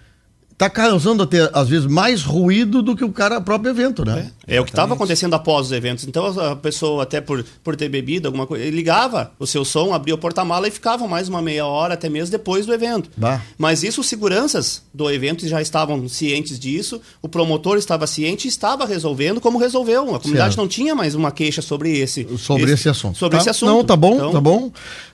tá 0.58 0.70
causando 0.72 1.22
até, 1.22 1.50
às 1.54 1.70
vezes, 1.70 1.86
mais 1.86 2.24
ruído 2.24 2.82
do 2.82 2.96
que 2.96 3.04
o 3.06 3.12
cara 3.12 3.40
próprio 3.40 3.70
evento, 3.70 4.04
né? 4.04 4.32
É, 4.48 4.56
é 4.56 4.62
o 4.62 4.64
que 4.64 4.72
estava 4.72 4.96
acontecendo 4.96 5.36
após 5.36 5.68
os 5.68 5.72
eventos. 5.72 6.06
Então 6.08 6.26
a 6.40 6.56
pessoa, 6.56 7.04
até 7.04 7.22
por, 7.22 7.46
por 7.64 7.76
ter 7.76 7.88
bebido 7.90 8.28
alguma 8.28 8.48
coisa, 8.48 8.68
ligava 8.72 9.32
o 9.38 9.46
seu 9.46 9.64
som, 9.64 9.94
abria 9.94 10.16
o 10.16 10.18
porta-mala 10.18 10.68
e 10.68 10.72
ficava 10.72 11.08
mais 11.08 11.30
uma 11.30 11.44
meia 11.44 11.66
hora, 11.68 11.94
até 11.94 12.10
mesmo 12.10 12.32
depois 12.32 12.66
do 12.66 12.74
evento. 12.74 13.08
Bah. 13.16 13.40
Mas 13.56 13.84
isso, 13.84 14.02
os 14.02 14.08
seguranças 14.08 14.82
do 14.92 15.12
evento 15.12 15.48
já 15.48 15.62
estavam 15.62 16.10
cientes 16.10 16.58
disso, 16.58 17.00
o 17.22 17.30
promotor 17.30 17.78
estava 17.78 18.08
ciente 18.08 18.48
e 18.48 18.50
estava 18.50 18.84
resolvendo 18.86 19.40
como 19.40 19.60
resolveu. 19.60 20.16
A 20.16 20.20
comunidade 20.20 20.56
Certo. 20.56 20.58
não 20.58 20.68
tinha 20.68 20.96
mais 20.96 21.14
uma 21.14 21.32
queixa 21.32 21.62
sobre 21.62 22.00
esse, 22.00 22.28
sobre 22.40 22.72
esse, 22.72 22.90
assunto. 22.90 23.16
Sobre 23.16 23.38
Tá? 23.38 23.42
esse 23.42 23.50
assunto. 23.52 23.70
Não, 23.70 23.84
tá 23.84 23.96
bom, 23.96 24.16
Então, 24.16 24.32
tá 24.32 24.42
bom. 24.42 24.72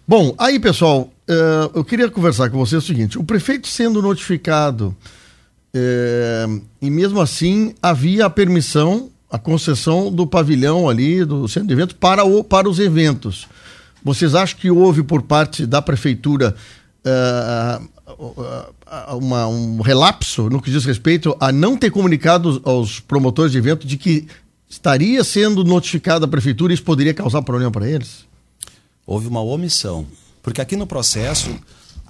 Bom, 0.07 0.33
aí, 0.37 0.57
pessoal, 0.57 1.09
eh, 1.27 1.69
eu 1.75 1.83
queria 1.83 2.09
conversar 2.09 2.49
com 2.49 2.57
vocês 2.57 2.81
o 2.81 2.87
seguinte: 2.87 3.17
o 3.19 3.23
prefeito 3.23 3.67
sendo 3.67 4.01
notificado, 4.01 4.95
eh, 5.73 6.45
e 6.81 6.89
mesmo 6.89 7.19
assim 7.21 7.73
havia 7.81 8.25
a 8.25 8.29
permissão, 8.29 9.09
a 9.31 9.37
concessão 9.39 10.11
do 10.11 10.27
pavilhão 10.27 10.87
ali, 10.89 11.25
do 11.25 11.47
centro 11.47 11.67
de 11.67 11.73
eventos, 11.73 11.95
para, 11.99 12.23
o, 12.23 12.43
para 12.43 12.69
os 12.69 12.79
eventos. 12.79 13.47
Vocês 14.03 14.35
acham 14.35 14.59
que 14.59 14.69
houve 14.69 15.01
por 15.01 15.21
parte 15.23 15.65
da 15.65 15.81
prefeitura 15.81 16.55
eh, 17.05 17.79
uma- 19.17 19.47
um 19.47 19.81
relapso 19.81 20.49
no 20.49 20.61
que 20.61 20.69
diz 20.71 20.85
respeito 20.85 21.35
a 21.39 21.51
não 21.51 21.75
ter 21.77 21.89
comunicado 21.89 22.61
aos 22.65 22.99
promotores 22.99 23.51
de 23.51 23.57
evento 23.57 23.87
de 23.87 23.97
que 23.97 24.27
estaria 24.69 25.23
sendo 25.23 25.63
notificada 25.63 26.25
a 26.25 26.27
prefeitura 26.27 26.73
e 26.73 26.75
isso 26.75 26.83
poderia 26.83 27.13
causar 27.13 27.41
problema 27.41 27.71
para 27.71 27.89
eles? 27.89 28.25
houve 29.05 29.27
uma 29.27 29.41
omissão. 29.41 30.05
Porque 30.41 30.61
aqui 30.61 30.77
no 30.77 30.87
processo, 30.87 31.49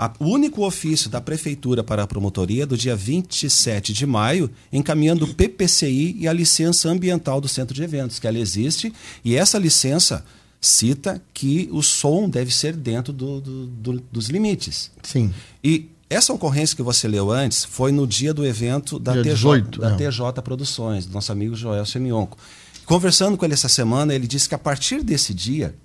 a- 0.05 0.13
o 0.19 0.25
único 0.25 0.65
ofício 0.65 1.09
da 1.09 1.21
prefeitura 1.21 1.83
para 1.83 2.03
a 2.03 2.07
promotoria 2.07 2.63
é 2.63 2.65
do 2.65 2.77
dia 2.77 2.95
27 2.95 3.93
de 3.93 4.05
maio, 4.05 4.49
encaminhando 4.71 5.25
o 5.25 5.33
PPCI 5.33 6.15
e 6.19 6.27
a 6.27 6.33
licença 6.33 6.89
ambiental 6.89 7.39
do 7.39 7.47
centro 7.47 7.73
de 7.73 7.83
eventos, 7.83 8.19
que 8.19 8.27
ela 8.27 8.39
existe, 8.39 8.91
e 9.23 9.35
essa 9.35 9.57
licença 9.57 10.23
cita 10.59 11.21
que 11.33 11.67
o 11.71 11.81
som 11.83 12.29
deve 12.29 12.53
ser 12.53 12.75
dentro 12.75 13.11
do- 13.11 13.41
do- 13.41 13.67
do- 13.67 14.03
dos 14.11 14.27
limites. 14.29 14.91
Sim. 15.03 15.33
E 15.63 15.89
essa 16.09 16.31
ocorrência 16.31 16.75
que 16.75 16.81
você 16.83 17.07
leu 17.07 17.31
antes 17.31 17.65
foi 17.65 17.91
no 17.91 18.07
dia 18.07 18.33
do 18.33 18.45
evento 18.45 18.97
da, 18.97 19.13
Dia 19.13 19.23
TJ, 19.23 19.33
18, 19.35 19.79
da 19.81 19.91
é. 19.91 19.95
TJ 19.97 20.41
Produções, 20.41 21.05
do 21.05 21.13
nosso 21.13 21.31
amigo 21.31 21.55
Joel 21.55 21.85
Semionco. 21.85 22.37
Conversando 22.85 23.37
com 23.37 23.43
ele 23.45 23.53
essa 23.53 23.69
semana, 23.69 24.13
ele 24.13 24.27
disse 24.27 24.47
que 24.47 24.55
a 24.55 24.59
partir 24.59 25.03
desse 25.03 25.33
dia, 25.33 25.75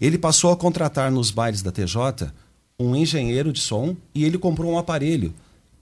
ele 0.00 0.18
passou 0.18 0.50
a 0.52 0.56
contratar 0.56 1.10
nos 1.10 1.30
bailes 1.30 1.62
da 1.62 1.70
TJ 1.72 2.30
um 2.78 2.94
engenheiro 2.94 3.52
de 3.52 3.60
som 3.60 3.96
e 4.14 4.24
ele 4.24 4.38
comprou 4.38 4.72
um 4.72 4.78
aparelho 4.78 5.32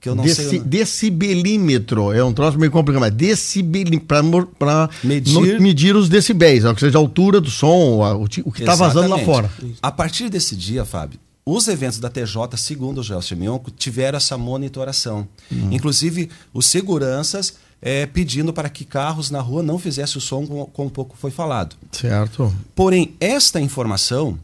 que 0.00 0.08
eu 0.08 0.14
não 0.14 0.22
Deci, 0.22 0.48
sei. 0.50 0.60
Decibelímetro, 0.60 2.12
é 2.12 2.22
um 2.22 2.32
troço 2.32 2.58
meio 2.58 2.70
complicado, 2.70 3.00
mas 3.00 3.12
decibelímetro, 3.14 4.46
para 4.58 4.90
Medir- 5.02 5.60
medir 5.60 5.96
os 5.96 6.08
decibéis, 6.10 6.64
ou 6.64 6.76
seja, 6.76 6.98
a 6.98 7.00
altura 7.00 7.40
do 7.40 7.50
som, 7.50 8.00
o, 8.00 8.24
o 8.24 8.28
que 8.28 8.60
está 8.60 8.74
vazando 8.74 9.08
lá 9.08 9.18
fora. 9.20 9.50
A 9.82 9.90
partir 9.90 10.28
desse 10.28 10.54
dia, 10.54 10.84
Fábio, 10.84 11.18
os 11.46 11.68
eventos 11.68 11.98
da 11.98 12.10
TJ, 12.10 12.56
segundo 12.56 12.98
o 12.98 13.02
Gelson 13.02 13.34
Mionco, 13.36 13.70
tiveram 13.70 14.18
essa 14.18 14.36
monitoração. 14.36 15.26
Hum. 15.50 15.68
Inclusive, 15.70 16.28
os 16.52 16.66
seguranças 16.66 17.54
eh, 17.80 18.06
pedindo 18.06 18.52
para 18.52 18.68
que 18.68 18.84
carros 18.84 19.30
na 19.30 19.40
rua 19.40 19.62
não 19.62 19.78
fizessem 19.78 20.18
o 20.18 20.20
som 20.20 20.46
como, 20.46 20.66
como 20.66 20.90
pouco 20.90 21.16
foi 21.18 21.30
falado. 21.30 21.76
Certo. 21.92 22.52
Porém, 22.74 23.14
esta 23.20 23.60
informação 23.60 24.38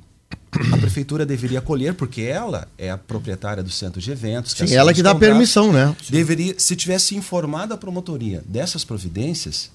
a 0.72 0.76
prefeitura 0.78 1.24
deveria 1.24 1.60
colher, 1.60 1.94
porque 1.94 2.22
ela 2.22 2.68
é 2.76 2.90
a 2.90 2.98
proprietária 2.98 3.62
do 3.62 3.70
centro 3.70 4.00
de 4.00 4.10
eventos. 4.10 4.52
Sim, 4.52 4.64
assinou 4.64 4.80
ela 4.80 4.94
que 4.94 5.02
dá 5.02 5.14
permissão, 5.14 5.72
né? 5.72 5.94
Deveria, 6.08 6.54
se 6.58 6.74
tivesse 6.76 7.14
informado 7.14 7.72
a 7.72 7.76
promotoria 7.76 8.42
dessas 8.46 8.84
providências, 8.84 9.70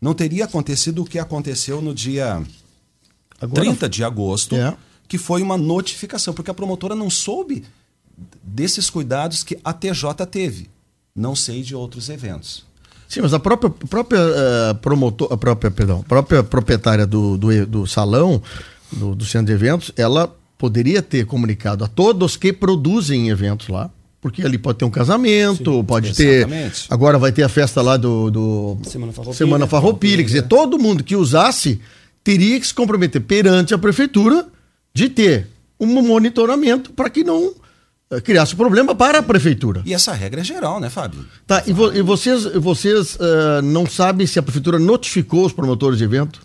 não 0.00 0.14
teria 0.14 0.44
acontecido 0.44 1.02
o 1.02 1.04
que 1.04 1.18
aconteceu 1.18 1.80
no 1.80 1.94
dia 1.94 2.42
Agora, 3.40 3.62
30 3.62 3.88
de 3.88 4.04
agosto, 4.04 4.54
É. 4.56 4.76
que 5.08 5.16
foi 5.18 5.42
uma 5.42 5.56
notificação, 5.56 6.34
porque 6.34 6.50
a 6.50 6.54
promotora 6.54 6.94
não 6.94 7.08
soube 7.08 7.64
desses 8.42 8.90
cuidados 8.90 9.42
que 9.42 9.58
a 9.64 9.72
TJ 9.72 10.26
teve. 10.26 10.70
Não 11.14 11.34
sei 11.34 11.62
de 11.62 11.74
outros 11.74 12.08
eventos. 12.08 12.64
Sim, 13.08 13.20
mas 13.20 13.32
a 13.32 13.38
própria, 13.38 13.70
própria 13.70 14.18
eh, 14.18 14.74
promotor, 14.74 15.32
a 15.32 15.36
própria, 15.36 15.70
perdão, 15.70 16.00
a 16.00 16.02
própria 16.02 16.42
proprietária 16.42 17.06
do, 17.06 17.38
do, 17.38 17.66
do 17.66 17.86
salão, 17.86 18.42
do, 18.92 19.14
do 19.14 19.24
centro 19.24 19.46
de 19.46 19.52
eventos, 19.52 19.90
ela 19.96 20.34
poderia 20.58 21.02
ter 21.02 21.26
comunicado 21.26 21.84
a 21.84 21.88
todos 21.88 22.36
que 22.36 22.52
produzem 22.52 23.28
eventos 23.28 23.68
lá. 23.68 23.90
Porque 24.20 24.42
ali 24.42 24.58
pode 24.58 24.78
ter 24.78 24.84
um 24.84 24.90
casamento, 24.90 25.84
pode 25.84 26.12
ter. 26.14 26.38
exatamente. 26.48 26.86
Agora 26.90 27.18
vai 27.18 27.30
ter 27.30 27.42
a 27.44 27.48
festa 27.48 27.80
lá 27.80 27.96
do. 27.96 28.30
do 28.30 28.78
Semana 28.82 29.12
Farroupilha. 29.12 29.36
Semana 29.38 29.66
Farroupilha. 29.68 30.16
Quer 30.16 30.24
dizer, 30.24 30.42
todo 30.42 30.78
mundo 30.78 31.04
que 31.04 31.14
usasse 31.14 31.80
teria 32.24 32.58
que 32.58 32.66
se 32.66 32.74
comprometer 32.74 33.20
perante 33.22 33.72
a 33.72 33.78
prefeitura 33.78 34.46
de 34.92 35.08
ter 35.08 35.46
um 35.78 35.86
monitoramento 36.02 36.90
para 36.92 37.08
que 37.08 37.22
não 37.22 37.52
eh, 38.10 38.20
criasse 38.20 38.56
problema 38.56 38.94
para 38.96 39.18
a 39.18 39.22
prefeitura. 39.22 39.82
E 39.84 39.94
essa 39.94 40.12
regra 40.12 40.40
é 40.40 40.44
geral, 40.44 40.80
né, 40.80 40.90
Fábio? 40.90 41.24
Tá, 41.46 41.62
e, 41.66 41.72
vo- 41.72 41.92
e 41.92 42.02
vocês, 42.02 42.44
vocês 42.54 43.16
eh, 43.20 43.62
não 43.62 43.86
sabem 43.86 44.26
se 44.26 44.38
a 44.40 44.42
prefeitura 44.42 44.78
notificou 44.78 45.44
os 45.46 45.52
promotores 45.52 45.98
de 45.98 46.04
evento? 46.04 46.40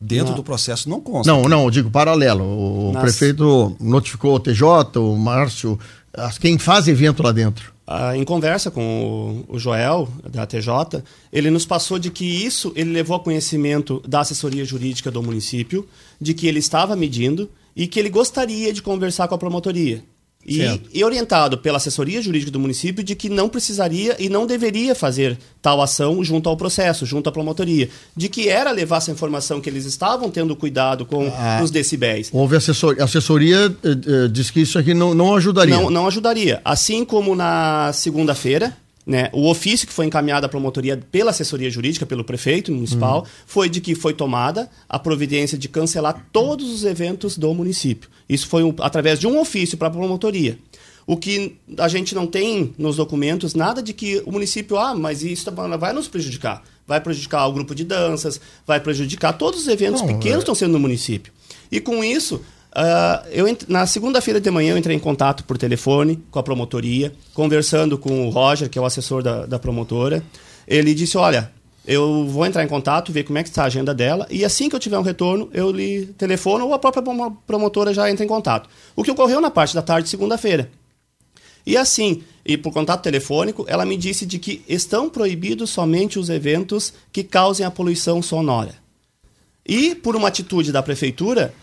Dentro 0.00 0.28
Não. 0.30 0.34
do 0.36 0.42
processo 0.42 0.88
não 0.90 1.00
consta. 1.00 1.32
Não, 1.32 1.44
não, 1.48 1.64
eu 1.64 1.70
digo 1.70 1.90
paralelo. 1.90 2.44
O 2.44 2.92
Nas- 2.92 3.02
prefeito 3.02 3.74
notificou 3.80 4.34
o 4.34 4.40
TJ, 4.40 4.98
o 5.00 5.16
Márcio, 5.16 5.78
as- 6.12 6.36
quem 6.38 6.58
faz 6.58 6.86
evento 6.86 7.22
lá 7.22 7.32
dentro. 7.32 7.72
Ah, 7.86 8.16
em 8.16 8.24
conversa 8.24 8.70
com 8.70 9.44
o, 9.48 9.54
o 9.54 9.58
Joel, 9.58 10.08
da 10.28 10.44
TJ, 10.44 11.02
ele 11.32 11.50
nos 11.50 11.64
passou 11.64 11.98
de 11.98 12.10
que 12.10 12.24
isso 12.24 12.72
ele 12.74 12.90
levou 12.90 13.16
a 13.16 13.20
conhecimento 13.20 14.02
da 14.06 14.20
assessoria 14.20 14.64
jurídica 14.64 15.10
do 15.10 15.22
município, 15.22 15.86
de 16.20 16.34
que 16.34 16.46
ele 16.48 16.58
estava 16.58 16.96
medindo 16.96 17.48
e 17.76 17.86
que 17.86 17.98
ele 18.00 18.10
gostaria 18.10 18.72
de 18.72 18.82
conversar 18.82 19.28
com 19.28 19.34
a 19.36 19.38
promotoria. 19.38 20.02
E, 20.48 20.80
e 20.94 21.02
orientado 21.04 21.58
pela 21.58 21.76
assessoria 21.78 22.22
jurídica 22.22 22.52
do 22.52 22.60
município 22.60 23.02
de 23.02 23.14
que 23.16 23.28
não 23.28 23.48
precisaria 23.48 24.14
e 24.18 24.28
não 24.28 24.46
deveria 24.46 24.94
fazer 24.94 25.36
tal 25.60 25.82
ação 25.82 26.22
junto 26.22 26.48
ao 26.48 26.56
processo, 26.56 27.04
junto 27.04 27.28
à 27.28 27.32
promotoria. 27.32 27.88
De 28.16 28.28
que 28.28 28.48
era 28.48 28.70
levar 28.70 28.98
essa 28.98 29.10
informação 29.10 29.60
que 29.60 29.68
eles 29.68 29.84
estavam 29.84 30.30
tendo 30.30 30.54
cuidado 30.54 31.04
com 31.04 31.26
Ah. 31.36 31.60
os 31.62 31.70
decibéis. 31.72 32.30
Houve 32.32 32.54
assessor, 32.56 32.96
a 33.00 33.04
assessoria 33.04 33.74
eh, 33.82 33.88
eh, 33.90 34.28
diz 34.28 34.50
que 34.50 34.60
isso 34.60 34.78
aqui 34.78 34.94
não, 34.94 35.14
não 35.14 35.34
ajudaria. 35.34 35.74
Não, 35.74 35.90
não 35.90 36.06
ajudaria. 36.06 36.60
Assim 36.64 37.04
como 37.04 37.34
na 37.34 37.90
segunda-feira, 37.92 38.76
né, 39.06 39.30
o 39.32 39.48
ofício 39.48 39.86
que 39.86 39.92
foi 39.92 40.04
encaminhado 40.06 40.44
à 40.46 40.48
promotoria 40.48 40.96
pela 41.12 41.30
assessoria 41.30 41.70
jurídica, 41.70 42.04
pelo 42.04 42.24
prefeito 42.24 42.72
municipal, 42.72 43.24
foi 43.46 43.68
de 43.68 43.80
que 43.80 43.94
foi 43.94 44.12
tomada 44.12 44.68
a 44.88 44.98
providência 44.98 45.56
de 45.56 45.68
cancelar 45.68 46.26
todos 46.32 46.68
os 46.72 46.84
eventos 46.84 47.38
do 47.38 47.54
município. 47.54 48.10
Isso 48.28 48.48
foi 48.48 48.64
um- 48.64 48.74
através 48.80 49.20
de 49.20 49.26
um 49.28 49.38
ofício 49.38 49.78
para 49.78 49.86
a 49.88 49.90
promotoria. 49.92 50.58
O 51.06 51.16
que 51.16 51.56
a 51.78 51.86
gente 51.86 52.16
não 52.16 52.26
tem 52.26 52.74
nos 52.76 52.96
documentos 52.96 53.54
nada 53.54 53.80
de 53.80 53.92
que 53.92 54.20
o 54.26 54.32
município, 54.32 54.76
ah, 54.76 54.92
mas 54.92 55.22
isso 55.22 55.44
tá- 55.44 55.76
vai 55.76 55.92
nos 55.92 56.08
prejudicar. 56.08 56.64
Vai 56.84 57.00
prejudicar 57.00 57.46
o 57.46 57.52
grupo 57.52 57.76
de 57.76 57.84
danças, 57.84 58.40
vai 58.66 58.80
prejudicar 58.80 59.32
todos 59.34 59.60
os 59.60 59.68
eventos 59.68 60.00
Não, 60.00 60.08
pequenos 60.08 60.26
é- 60.26 60.32
que 60.38 60.38
estão 60.42 60.54
sendo 60.56 60.72
no 60.72 60.80
município. 60.80 61.32
E 61.70 61.78
com 61.80 62.02
isso, 62.02 62.40
ah, 62.78 63.24
eu 63.30 63.46
na 63.68 63.86
segunda-feira 63.86 64.38
de 64.38 64.50
manhã 64.50 64.72
eu 64.72 64.76
entrei 64.76 64.94
em 64.94 65.00
contato 65.00 65.44
por 65.44 65.56
telefone 65.56 66.22
com 66.30 66.38
a 66.38 66.42
promotoria, 66.42 67.10
conversando 67.32 67.96
com 67.96 68.26
o 68.26 68.30
Roger, 68.30 68.68
que 68.68 68.78
é 68.78 68.82
o 68.82 68.84
assessor 68.84 69.22
da, 69.22 69.46
da 69.46 69.58
promotora. 69.58 70.22
Ele 70.68 70.92
disse: 70.92 71.16
Olha, 71.16 71.50
eu 71.86 72.26
vou 72.26 72.44
entrar 72.44 72.62
em 72.62 72.68
contato, 72.68 73.10
ver 73.10 73.24
como 73.24 73.38
é 73.38 73.42
que 73.42 73.48
está 73.48 73.62
a 73.62 73.66
agenda 73.66 73.94
dela, 73.94 74.26
e 74.28 74.44
assim 74.44 74.68
que 74.68 74.76
eu 74.76 74.80
tiver 74.80 74.98
um 74.98 75.02
retorno, 75.02 75.48
eu 75.54 75.72
lhe 75.72 76.04
telefono 76.18 76.66
ou 76.66 76.74
a 76.74 76.78
própria 76.78 77.02
promo- 77.02 77.42
promotora 77.46 77.94
já 77.94 78.10
entra 78.10 78.22
em 78.22 78.28
contato. 78.28 78.68
O 78.94 79.02
que 79.02 79.10
ocorreu 79.10 79.40
na 79.40 79.50
parte 79.50 79.74
da 79.74 79.80
tarde 79.80 80.04
de 80.04 80.10
segunda-feira. 80.10 80.70
E 81.64 81.78
assim, 81.78 82.22
e 82.44 82.58
por 82.58 82.74
contato 82.74 83.02
telefônico, 83.02 83.64
ela 83.66 83.86
me 83.86 83.96
disse 83.96 84.26
de 84.26 84.38
que 84.38 84.62
estão 84.68 85.08
proibidos 85.08 85.70
somente 85.70 86.18
os 86.18 86.28
eventos 86.28 86.92
que 87.10 87.24
causem 87.24 87.64
a 87.64 87.70
poluição 87.70 88.20
sonora. 88.20 88.74
E 89.66 89.94
por 89.94 90.14
uma 90.14 90.28
atitude 90.28 90.70
da 90.70 90.82
prefeitura, 90.82 91.54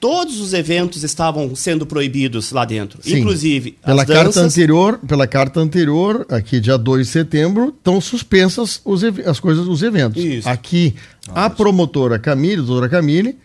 todos 0.00 0.40
os 0.40 0.52
eventos 0.52 1.02
estavam 1.04 1.54
sendo 1.54 1.86
proibidos 1.86 2.50
lá 2.50 2.64
dentro, 2.64 2.98
Sim. 3.02 3.18
inclusive 3.20 3.78
Pela 3.84 4.02
as 4.02 4.08
carta 4.08 4.24
danças. 4.24 4.42
anterior, 4.52 4.98
pela 5.06 5.26
carta 5.26 5.60
anterior, 5.60 6.26
aqui 6.28 6.58
dia 6.60 6.76
2 6.76 7.06
de 7.06 7.12
setembro, 7.12 7.68
estão 7.76 8.00
suspensas 8.00 8.80
os 8.84 9.02
ev- 9.02 9.20
as 9.26 9.38
coisas, 9.38 9.66
os 9.68 9.82
eventos. 9.82 10.22
Isso. 10.22 10.48
Aqui, 10.48 10.94
a 11.28 11.48
promotora 11.48 12.18
Camille, 12.18 12.62
a 12.62 12.64
doutora 12.64 12.88
Camille, 12.88 13.36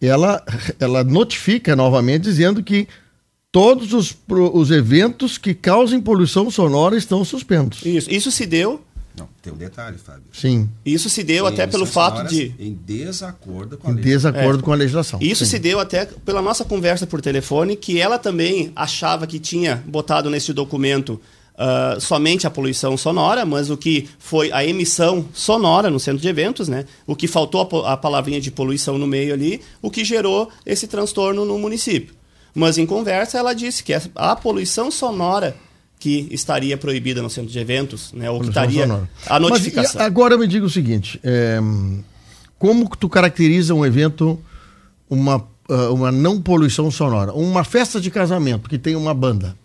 ela, 0.00 0.42
ela 0.80 1.04
notifica 1.04 1.76
novamente 1.76 2.22
dizendo 2.24 2.62
que 2.64 2.88
todos 3.52 3.92
os, 3.92 4.16
os 4.52 4.70
eventos 4.70 5.38
que 5.38 5.54
causem 5.54 6.00
poluição 6.00 6.50
sonora 6.50 6.96
estão 6.96 7.24
suspensos. 7.24 7.84
Isso, 7.86 8.10
isso 8.10 8.30
se 8.32 8.44
deu, 8.46 8.80
Não, 9.16 9.28
tem 9.42 9.52
um 9.52 9.56
detalhe, 9.56 9.98
Fábio. 9.98 10.22
Sim, 10.32 10.70
isso 10.86 11.10
se 11.10 11.22
deu 11.22 11.46
até 11.46 11.66
pelo 11.66 11.84
fato 11.84 12.26
de 12.28 12.54
Em 12.58 12.72
desacordo 12.72 13.76
com 13.76 13.88
a 13.88 13.90
em 13.90 13.94
lei. 13.94 14.04
desacordo 14.04 14.62
com 14.62 14.72
a 14.72 14.76
legislação. 14.76 15.18
Isso 15.22 15.44
Sim. 15.44 15.50
se 15.50 15.58
deu 15.58 15.78
até 15.78 16.06
pela 16.06 16.40
nossa 16.40 16.64
conversa 16.64 17.06
por 17.06 17.20
telefone, 17.20 17.76
que 17.76 18.00
ela 18.00 18.18
também 18.18 18.72
achava 18.74 19.26
que 19.26 19.38
tinha 19.38 19.82
botado 19.86 20.30
nesse 20.30 20.52
documento 20.54 21.20
ah, 21.56 21.98
somente 22.00 22.46
a 22.46 22.50
poluição 22.50 22.96
sonora, 22.96 23.44
mas 23.44 23.68
o 23.68 23.76
que 23.76 24.08
foi 24.18 24.50
a 24.50 24.64
emissão 24.64 25.28
sonora 25.34 25.90
no 25.90 26.00
centro 26.00 26.20
de 26.20 26.28
eventos, 26.28 26.66
né? 26.66 26.86
O 27.06 27.14
que 27.14 27.28
faltou 27.28 27.84
a, 27.84 27.92
a 27.92 27.96
palavrinha 27.96 28.40
de 28.40 28.50
poluição 28.50 28.96
no 28.96 29.06
meio 29.06 29.34
ali, 29.34 29.60
o 29.82 29.90
que 29.90 30.04
gerou 30.04 30.48
esse 30.64 30.86
transtorno 30.86 31.44
no 31.44 31.58
município. 31.58 32.14
Mas 32.54 32.78
em 32.78 32.86
conversa 32.86 33.38
ela 33.38 33.52
disse 33.54 33.84
que 33.84 33.92
é 33.92 34.00
a 34.14 34.34
poluição 34.34 34.90
sonora 34.90 35.54
que 36.02 36.26
estaria 36.32 36.76
proibida 36.76 37.22
no 37.22 37.30
centro 37.30 37.52
de 37.52 37.58
eventos, 37.60 38.12
né? 38.12 38.28
Ou 38.28 38.40
que 38.40 38.48
estaria 38.48 38.82
sonora. 38.82 39.08
a 39.24 39.38
Mas, 39.38 39.50
notificação. 39.50 40.00
e 40.00 40.04
agora 40.04 40.36
me 40.36 40.48
diga 40.48 40.66
o 40.66 40.70
seguinte: 40.70 41.20
é, 41.22 41.60
como 42.58 42.90
que 42.90 42.98
tu 42.98 43.08
caracteriza 43.08 43.72
um 43.72 43.86
evento, 43.86 44.36
uma, 45.08 45.46
ah, 45.68 45.90
uma 45.92 46.10
não 46.10 46.42
poluição 46.42 46.90
sonora? 46.90 47.32
Uma 47.32 47.62
festa 47.62 48.00
de 48.00 48.10
casamento 48.10 48.68
que 48.68 48.78
tem 48.78 48.96
uma 48.96 49.14
banda 49.14 49.56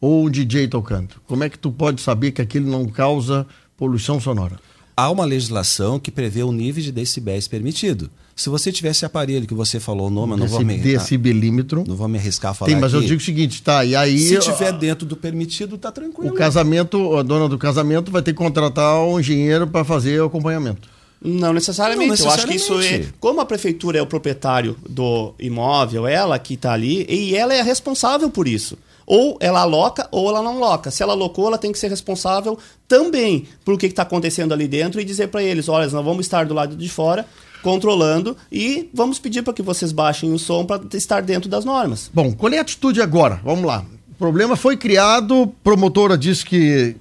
ou 0.00 0.26
um 0.26 0.30
DJ 0.30 0.68
tocando. 0.68 1.16
Como 1.26 1.42
é 1.42 1.50
que 1.50 1.58
tu 1.58 1.72
pode 1.72 2.00
saber 2.00 2.30
que 2.30 2.40
aquilo 2.40 2.70
não 2.70 2.86
causa 2.86 3.44
poluição 3.76 4.20
sonora? 4.20 4.60
Há 4.96 5.10
uma 5.10 5.24
legislação 5.24 5.98
que 5.98 6.12
prevê 6.12 6.44
o 6.44 6.52
nível 6.52 6.84
de 6.84 6.92
decibéis 6.92 7.48
permitido. 7.48 8.08
Se 8.36 8.50
você 8.50 8.70
tivesse 8.70 9.06
aparelho 9.06 9.46
que 9.46 9.54
você 9.54 9.80
falou 9.80 10.08
o 10.08 10.10
nome, 10.10 10.34
eu 10.34 10.36
não 10.36 10.46
vou 10.46 10.62
me, 10.62 10.76
decibelímetro. 10.76 11.84
não 11.88 11.96
vou 11.96 12.06
me 12.06 12.18
arriscar 12.18 12.50
a 12.50 12.54
falar 12.54 12.70
Tem, 12.70 12.78
mas 12.78 12.92
eu 12.92 12.98
aqui. 12.98 13.08
digo 13.08 13.20
o 13.20 13.24
seguinte, 13.24 13.62
tá? 13.62 13.82
E 13.82 13.96
aí 13.96 14.18
Se 14.18 14.38
tiver 14.40 14.72
dentro 14.72 15.06
do 15.06 15.16
permitido, 15.16 15.78
tá 15.78 15.90
tranquilo. 15.90 16.30
o 16.30 16.34
casamento, 16.34 17.16
a 17.16 17.22
dona 17.22 17.48
do 17.48 17.56
casamento 17.56 18.10
vai 18.10 18.20
ter 18.20 18.32
que 18.32 18.38
contratar 18.38 19.00
um 19.00 19.18
engenheiro 19.18 19.66
para 19.66 19.84
fazer 19.84 20.20
o 20.20 20.26
acompanhamento. 20.26 20.86
Não 21.20 21.54
necessariamente. 21.54 22.20
Não 22.20 22.28
Eu 22.28 22.30
acho 22.34 22.46
que 22.46 22.56
isso 22.56 22.74
é. 22.74 22.76
necessariamente. 22.76 23.14
Como 23.18 23.40
a 23.40 23.46
prefeitura 23.46 23.98
é 23.98 24.02
o 24.02 24.06
proprietário 24.06 24.76
do 24.86 25.34
imóvel, 25.40 26.06
ela 26.06 26.38
que 26.38 26.54
está 26.54 26.74
ali, 26.74 27.06
e 27.08 27.34
ela 27.34 27.54
é 27.54 27.62
responsável 27.62 28.28
por 28.28 28.46
isso. 28.46 28.76
Ou 29.06 29.38
ela 29.40 29.60
aloca 29.60 30.08
ou 30.10 30.28
ela 30.28 30.42
não 30.42 30.56
aloca. 30.56 30.90
Se 30.90 31.02
ela 31.02 31.12
alocou, 31.12 31.46
ela 31.46 31.58
tem 31.58 31.70
que 31.70 31.78
ser 31.78 31.88
responsável 31.88 32.58
também 32.88 33.46
por 33.64 33.78
que 33.78 33.86
está 33.86 34.02
acontecendo 34.02 34.52
ali 34.52 34.66
dentro 34.66 35.00
e 35.00 35.04
dizer 35.04 35.28
para 35.28 35.42
eles: 35.42 35.68
olha, 35.68 35.88
nós 35.88 36.04
vamos 36.04 36.26
estar 36.26 36.44
do 36.44 36.54
lado 36.54 36.74
de 36.76 36.88
fora 36.88 37.24
controlando 37.62 38.36
e 38.50 38.90
vamos 38.92 39.18
pedir 39.18 39.42
para 39.42 39.52
que 39.52 39.62
vocês 39.62 39.90
baixem 39.90 40.32
o 40.32 40.38
som 40.38 40.64
para 40.64 40.82
estar 40.94 41.20
dentro 41.20 41.48
das 41.48 41.64
normas. 41.64 42.10
Bom, 42.12 42.32
qual 42.32 42.52
é 42.52 42.58
a 42.58 42.62
atitude 42.62 43.00
agora? 43.00 43.40
Vamos 43.44 43.64
lá. 43.64 43.84
O 44.10 44.14
problema 44.14 44.56
foi 44.56 44.76
criado, 44.76 45.52
promotora 45.62 46.16
disse 46.16 46.44
que 46.44 46.96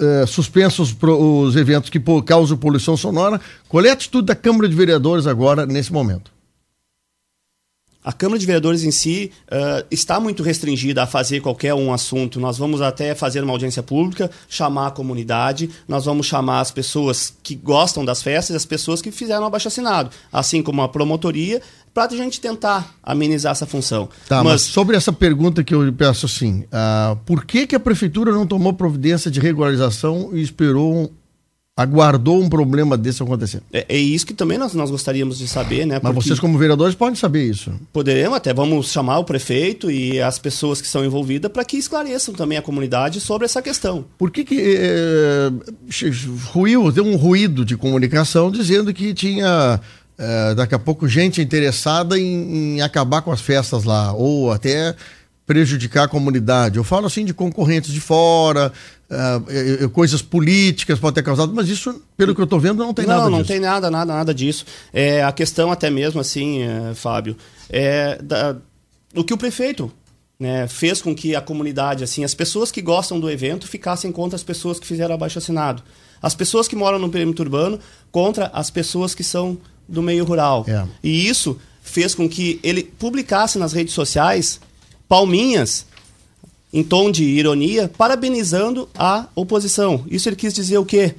uh, 0.00 0.26
suspensos 0.26 0.96
os 1.02 1.56
eventos 1.56 1.90
que 1.90 2.00
causam 2.24 2.56
poluição 2.56 2.96
sonora. 2.96 3.40
Qual 3.68 3.84
é 3.84 3.90
a 3.90 3.92
atitude 3.92 4.26
da 4.26 4.34
Câmara 4.34 4.68
de 4.68 4.74
Vereadores 4.74 5.26
agora, 5.26 5.66
nesse 5.66 5.92
momento? 5.92 6.30
A 8.02 8.12
Câmara 8.14 8.38
de 8.38 8.46
Vereadores 8.46 8.82
em 8.82 8.90
si 8.90 9.30
uh, 9.46 9.86
está 9.90 10.18
muito 10.18 10.42
restringida 10.42 11.02
a 11.02 11.06
fazer 11.06 11.40
qualquer 11.40 11.74
um 11.74 11.92
assunto. 11.92 12.40
Nós 12.40 12.56
vamos 12.56 12.80
até 12.80 13.14
fazer 13.14 13.44
uma 13.44 13.52
audiência 13.52 13.82
pública, 13.82 14.30
chamar 14.48 14.86
a 14.86 14.90
comunidade, 14.90 15.68
nós 15.86 16.06
vamos 16.06 16.26
chamar 16.26 16.60
as 16.60 16.70
pessoas 16.70 17.34
que 17.42 17.54
gostam 17.54 18.02
das 18.02 18.22
festas, 18.22 18.56
as 18.56 18.64
pessoas 18.64 19.02
que 19.02 19.10
fizeram 19.10 19.44
abaixo 19.44 19.68
assinado, 19.68 20.10
assim 20.32 20.62
como 20.62 20.80
a 20.80 20.88
promotoria, 20.88 21.60
para 21.92 22.04
a 22.04 22.16
gente 22.16 22.40
tentar 22.40 22.94
amenizar 23.02 23.52
essa 23.52 23.66
função. 23.66 24.08
Tá, 24.26 24.42
mas... 24.42 24.52
mas... 24.52 24.62
sobre 24.62 24.96
essa 24.96 25.12
pergunta 25.12 25.62
que 25.62 25.74
eu 25.74 25.92
peço 25.92 26.24
assim, 26.24 26.64
uh, 26.64 27.16
por 27.26 27.44
que, 27.44 27.66
que 27.66 27.76
a 27.76 27.80
prefeitura 27.80 28.32
não 28.32 28.46
tomou 28.46 28.72
providência 28.72 29.30
de 29.30 29.40
regularização 29.40 30.30
e 30.32 30.40
esperou 30.40 31.12
aguardou 31.80 32.42
um 32.42 32.48
problema 32.48 32.96
desse 32.96 33.22
acontecer. 33.22 33.62
É, 33.72 33.86
é, 33.88 33.96
isso 33.96 34.26
que 34.26 34.34
também 34.34 34.58
nós, 34.58 34.74
nós 34.74 34.90
gostaríamos 34.90 35.38
de 35.38 35.48
saber, 35.48 35.86
né? 35.86 35.98
Mas 36.02 36.14
vocês, 36.14 36.38
como 36.38 36.58
vereadores, 36.58 36.94
podem 36.94 37.14
saber 37.14 37.44
isso. 37.44 37.72
Poderemos, 37.92 38.36
até 38.36 38.52
vamos 38.52 38.92
chamar 38.92 39.18
o 39.18 39.24
prefeito 39.24 39.90
e 39.90 40.20
as 40.20 40.38
pessoas 40.38 40.80
que 40.80 40.86
são 40.86 41.04
envolvidas 41.04 41.50
para 41.50 41.64
que 41.64 41.78
esclareçam 41.78 42.34
também 42.34 42.58
a 42.58 42.62
comunidade 42.62 43.20
sobre 43.20 43.46
essa 43.46 43.62
questão. 43.62 44.04
Por 44.18 44.30
que, 44.30 44.44
que 44.44 44.60
é, 44.60 45.50
ruiu, 46.52 46.92
deu 46.92 47.04
um 47.04 47.16
ruído 47.16 47.64
de 47.64 47.76
comunicação 47.76 48.50
dizendo 48.50 48.92
que 48.92 49.14
tinha. 49.14 49.80
É, 50.22 50.54
daqui 50.54 50.74
a 50.74 50.78
pouco 50.78 51.08
gente 51.08 51.40
interessada 51.40 52.18
em, 52.18 52.74
em 52.76 52.82
acabar 52.82 53.22
com 53.22 53.32
as 53.32 53.40
festas 53.40 53.84
lá, 53.84 54.12
ou 54.12 54.52
até 54.52 54.94
prejudicar 55.46 56.04
a 56.04 56.08
comunidade. 56.08 56.76
Eu 56.76 56.84
falo 56.84 57.06
assim 57.06 57.24
de 57.24 57.32
concorrentes 57.32 57.90
de 57.90 58.00
fora, 58.00 58.70
uh, 59.10 59.88
coisas 59.90 60.22
políticas 60.22 60.98
podem 60.98 61.16
ter 61.16 61.22
causado, 61.22 61.52
mas 61.54 61.68
isso, 61.68 62.02
pelo 62.16 62.34
que 62.34 62.40
eu 62.40 62.44
estou 62.44 62.60
vendo, 62.60 62.78
não 62.78 62.94
tem 62.94 63.06
não, 63.06 63.16
nada 63.16 63.30
não 63.30 63.38
disso. 63.38 63.52
Não, 63.52 63.58
tem 63.58 63.60
nada, 63.60 63.90
nada, 63.90 64.14
nada 64.14 64.34
disso. 64.34 64.64
É, 64.92 65.22
a 65.22 65.32
questão 65.32 65.70
até 65.70 65.90
mesmo 65.90 66.20
assim, 66.20 66.62
é, 66.62 66.94
Fábio, 66.94 67.36
é 67.68 68.20
da, 68.22 68.56
o 69.14 69.24
que 69.24 69.34
o 69.34 69.38
prefeito 69.38 69.92
né, 70.38 70.66
fez 70.68 71.02
com 71.02 71.14
que 71.14 71.36
a 71.36 71.40
comunidade, 71.40 72.04
assim, 72.04 72.24
as 72.24 72.34
pessoas 72.34 72.70
que 72.70 72.80
gostam 72.80 73.20
do 73.20 73.30
evento 73.30 73.66
ficassem 73.66 74.10
contra 74.10 74.36
as 74.36 74.42
pessoas 74.42 74.78
que 74.78 74.86
fizeram 74.86 75.14
abaixo 75.14 75.38
assinado. 75.38 75.82
As 76.22 76.34
pessoas 76.34 76.68
que 76.68 76.76
moram 76.76 76.98
no 76.98 77.10
perímetro 77.10 77.44
urbano 77.44 77.78
contra 78.10 78.46
as 78.54 78.70
pessoas 78.70 79.14
que 79.14 79.24
são 79.24 79.58
do 79.88 80.02
meio 80.02 80.24
rural. 80.24 80.64
É. 80.68 80.86
E 81.02 81.28
isso 81.28 81.58
fez 81.82 82.14
com 82.14 82.28
que 82.28 82.60
ele 82.62 82.84
publicasse 82.84 83.58
nas 83.58 83.72
redes 83.72 83.92
sociais 83.92 84.60
palminhas 85.08 85.86
em 86.72 86.82
tom 86.82 87.10
de 87.10 87.24
ironia, 87.24 87.90
parabenizando 87.96 88.88
a 88.96 89.26
oposição. 89.34 90.04
Isso 90.08 90.28
ele 90.28 90.36
quis 90.36 90.54
dizer 90.54 90.78
o 90.78 90.84
quê? 90.84 91.14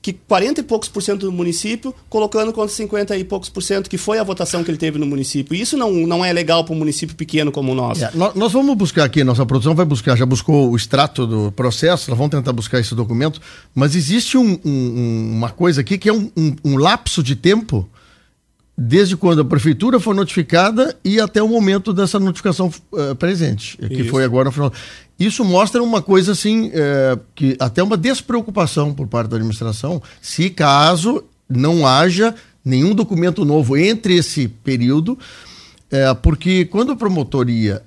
Que 0.00 0.12
40 0.12 0.60
e 0.60 0.64
poucos 0.64 0.88
por 0.88 1.02
cento 1.02 1.20
do 1.24 1.32
município, 1.32 1.94
colocando 2.10 2.52
contra 2.52 2.74
50 2.74 3.16
e 3.16 3.24
poucos 3.24 3.48
por 3.48 3.62
cento, 3.62 3.88
que 3.88 3.96
foi 3.96 4.18
a 4.18 4.22
votação 4.22 4.62
que 4.62 4.70
ele 4.70 4.76
teve 4.76 4.98
no 4.98 5.06
município. 5.06 5.54
Isso 5.54 5.78
não, 5.78 5.90
não 5.92 6.22
é 6.22 6.30
legal 6.30 6.62
para 6.62 6.74
um 6.74 6.78
município 6.78 7.16
pequeno 7.16 7.50
como 7.50 7.72
o 7.72 7.74
nosso. 7.74 8.04
É, 8.04 8.10
nós, 8.14 8.52
vamos 8.52 8.76
buscar 8.76 9.04
aqui, 9.04 9.24
nossa 9.24 9.46
produção 9.46 9.74
vai 9.74 9.86
buscar, 9.86 10.14
já 10.16 10.26
buscou 10.26 10.70
o 10.70 10.76
extrato 10.76 11.26
do 11.26 11.52
processo, 11.52 12.10
nós 12.10 12.18
vamos 12.18 12.32
tentar 12.32 12.52
buscar 12.52 12.80
esse 12.80 12.94
documento, 12.94 13.40
mas 13.74 13.94
existe 13.94 14.36
um, 14.36 14.58
um, 14.64 15.32
uma 15.36 15.48
coisa 15.48 15.80
aqui 15.80 15.96
que 15.96 16.08
é 16.08 16.12
um, 16.12 16.30
um 16.62 16.76
lapso 16.76 17.22
de 17.22 17.34
tempo 17.34 17.88
desde 18.76 19.16
quando 19.16 19.40
a 19.40 19.44
prefeitura 19.44 20.00
foi 20.00 20.14
notificada 20.14 20.96
e 21.04 21.20
até 21.20 21.42
o 21.42 21.48
momento 21.48 21.92
dessa 21.92 22.18
notificação 22.18 22.72
uh, 22.92 23.14
presente, 23.14 23.76
que 23.76 24.02
Isso. 24.02 24.10
foi 24.10 24.24
agora 24.24 24.46
no 24.46 24.52
final. 24.52 24.72
Isso 25.18 25.44
mostra 25.44 25.82
uma 25.82 26.02
coisa 26.02 26.32
assim, 26.32 26.68
uh, 26.68 27.20
que 27.34 27.56
até 27.60 27.82
uma 27.82 27.96
despreocupação 27.96 28.92
por 28.92 29.06
parte 29.06 29.28
da 29.28 29.36
administração, 29.36 30.02
se 30.20 30.50
caso 30.50 31.22
não 31.48 31.86
haja 31.86 32.34
nenhum 32.64 32.94
documento 32.94 33.44
novo 33.44 33.76
entre 33.76 34.16
esse 34.16 34.48
período, 34.48 35.12
uh, 35.12 36.14
porque 36.20 36.64
quando 36.64 36.92
a 36.92 36.96
promotoria 36.96 37.82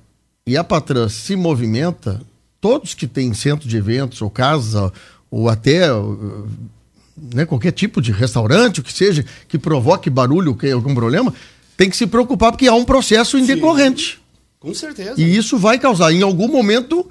e 0.45 0.55
a 0.55 0.63
Patran 0.63 1.09
se 1.09 1.35
movimenta, 1.35 2.21
todos 2.61 2.93
que 2.93 3.07
têm 3.07 3.33
centro 3.33 3.67
de 3.67 3.75
eventos 3.75 4.21
ou 4.21 4.29
casa 4.29 4.91
ou 5.29 5.49
até 5.49 5.89
né, 7.33 7.45
qualquer 7.45 7.71
tipo 7.71 8.01
de 8.01 8.11
restaurante, 8.11 8.79
o 8.79 8.83
que 8.83 8.93
seja, 8.93 9.25
que 9.47 9.57
provoque 9.57 10.09
barulho, 10.09 10.55
que 10.55 10.69
algum 10.69 10.93
problema, 10.93 11.33
tem 11.75 11.89
que 11.89 11.97
se 11.97 12.07
preocupar 12.07 12.51
porque 12.51 12.67
há 12.67 12.73
um 12.73 12.85
processo 12.85 13.37
indecorrente. 13.37 14.13
Sim, 14.13 14.19
com 14.59 14.73
certeza. 14.73 15.13
E 15.17 15.35
isso 15.35 15.57
vai 15.57 15.79
causar, 15.79 16.11
em 16.11 16.21
algum 16.21 16.47
momento, 16.47 17.09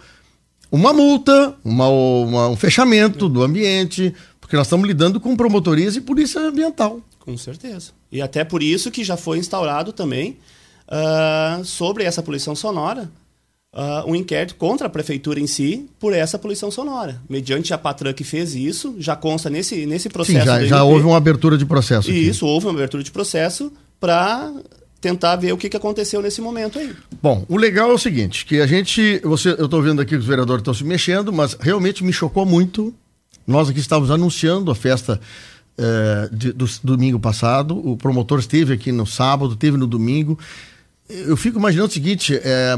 uma 0.70 0.92
multa, 0.92 1.54
uma, 1.64 1.88
uma, 1.88 2.48
um 2.48 2.56
fechamento 2.56 3.28
do 3.28 3.42
ambiente, 3.42 4.14
porque 4.40 4.56
nós 4.56 4.66
estamos 4.66 4.86
lidando 4.86 5.20
com 5.20 5.36
promotorias 5.36 5.96
e 5.96 6.00
polícia 6.00 6.40
ambiental. 6.40 7.00
Com 7.20 7.36
certeza. 7.36 7.92
E 8.10 8.22
até 8.22 8.44
por 8.44 8.62
isso 8.62 8.90
que 8.90 9.02
já 9.02 9.16
foi 9.16 9.38
instaurado 9.38 9.92
também 9.92 10.38
uh, 10.88 11.64
sobre 11.64 12.04
essa 12.04 12.22
poluição 12.22 12.54
sonora 12.54 13.10
uh, 13.76 14.10
um 14.10 14.14
inquérito 14.14 14.54
contra 14.54 14.86
a 14.86 14.90
prefeitura 14.90 15.38
em 15.38 15.46
si 15.46 15.86
por 16.00 16.14
essa 16.14 16.38
poluição 16.38 16.70
sonora. 16.70 17.20
Mediante 17.28 17.74
a 17.74 17.78
Patran 17.78 18.14
que 18.14 18.24
fez 18.24 18.54
isso, 18.54 18.96
já 18.98 19.14
consta 19.14 19.50
nesse, 19.50 19.84
nesse 19.84 20.08
processo. 20.08 20.40
Sim, 20.40 20.44
já, 20.44 20.64
já 20.64 20.82
houve 20.82 21.04
uma 21.04 21.18
abertura 21.18 21.58
de 21.58 21.66
processo. 21.66 22.08
Aqui. 22.08 22.28
Isso, 22.28 22.46
houve 22.46 22.66
uma 22.66 22.72
abertura 22.72 23.02
de 23.02 23.10
processo 23.10 23.70
para 24.00 24.50
tentar 24.98 25.36
ver 25.36 25.52
o 25.52 25.58
que, 25.58 25.68
que 25.68 25.76
aconteceu 25.76 26.22
nesse 26.22 26.40
momento 26.40 26.78
aí. 26.78 26.92
Bom, 27.22 27.44
o 27.48 27.56
legal 27.56 27.90
é 27.90 27.94
o 27.94 27.98
seguinte, 27.98 28.46
que 28.46 28.60
a 28.60 28.66
gente, 28.66 29.20
você, 29.22 29.50
eu 29.50 29.66
estou 29.66 29.82
vendo 29.82 30.00
aqui 30.00 30.10
que 30.10 30.16
os 30.16 30.26
vereadores 30.26 30.62
estão 30.62 30.74
se 30.74 30.82
mexendo, 30.82 31.32
mas 31.32 31.54
realmente 31.60 32.02
me 32.02 32.12
chocou 32.12 32.46
muito. 32.46 32.94
Nós 33.46 33.68
aqui 33.68 33.78
estávamos 33.78 34.10
anunciando 34.10 34.70
a 34.70 34.74
festa 34.74 35.20
é, 35.78 36.28
de, 36.32 36.52
do, 36.52 36.64
do 36.64 36.96
domingo 36.96 37.20
passado, 37.20 37.76
o 37.86 37.96
promotor 37.96 38.38
esteve 38.38 38.72
aqui 38.72 38.90
no 38.90 39.06
sábado, 39.06 39.52
esteve 39.52 39.76
no 39.76 39.86
domingo. 39.86 40.38
Eu 41.08 41.36
fico 41.36 41.58
imaginando 41.58 41.88
o 41.88 41.92
seguinte, 41.92 42.34
é, 42.42 42.76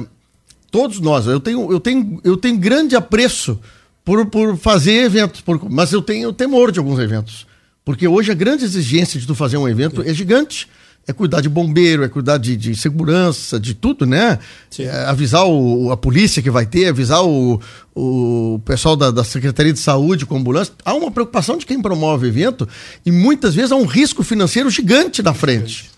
todos 0.70 1.00
nós, 1.00 1.26
eu 1.26 1.40
tenho, 1.40 1.70
eu 1.72 1.80
tenho, 1.80 2.20
eu 2.24 2.36
tenho 2.36 2.58
grande 2.58 2.96
apreço 2.96 3.58
por, 4.04 4.26
por 4.26 4.56
fazer 4.56 5.04
eventos, 5.04 5.40
por, 5.40 5.70
mas 5.70 5.92
eu 5.92 6.00
tenho 6.00 6.32
temor 6.32 6.72
de 6.72 6.78
alguns 6.78 6.98
eventos. 6.98 7.46
Porque 7.84 8.06
hoje 8.06 8.30
a 8.30 8.34
grande 8.34 8.64
exigência 8.64 9.18
de 9.18 9.26
tu 9.26 9.34
fazer 9.34 9.56
um 9.56 9.68
evento 9.68 10.02
é 10.02 10.12
gigante. 10.12 10.68
É 11.06 11.12
cuidar 11.14 11.40
de 11.40 11.48
bombeiro, 11.48 12.04
é 12.04 12.08
cuidar 12.08 12.36
de, 12.36 12.54
de 12.54 12.76
segurança, 12.76 13.58
de 13.58 13.72
tudo, 13.72 14.04
né? 14.04 14.38
É, 14.78 14.90
avisar 15.06 15.46
o, 15.46 15.90
a 15.90 15.96
polícia 15.96 16.42
que 16.42 16.50
vai 16.50 16.66
ter, 16.66 16.88
avisar 16.88 17.24
o, 17.24 17.58
o 17.94 18.60
pessoal 18.62 18.94
da, 18.94 19.10
da 19.10 19.24
Secretaria 19.24 19.72
de 19.72 19.78
Saúde 19.78 20.26
com 20.26 20.36
ambulância. 20.36 20.74
Há 20.84 20.92
uma 20.92 21.10
preocupação 21.10 21.56
de 21.56 21.64
quem 21.64 21.80
promove 21.80 22.26
o 22.26 22.28
evento 22.28 22.68
e 23.06 23.10
muitas 23.10 23.54
vezes 23.54 23.72
há 23.72 23.76
um 23.76 23.86
risco 23.86 24.22
financeiro 24.22 24.68
gigante 24.68 25.22
na 25.22 25.32
frente. 25.32 25.90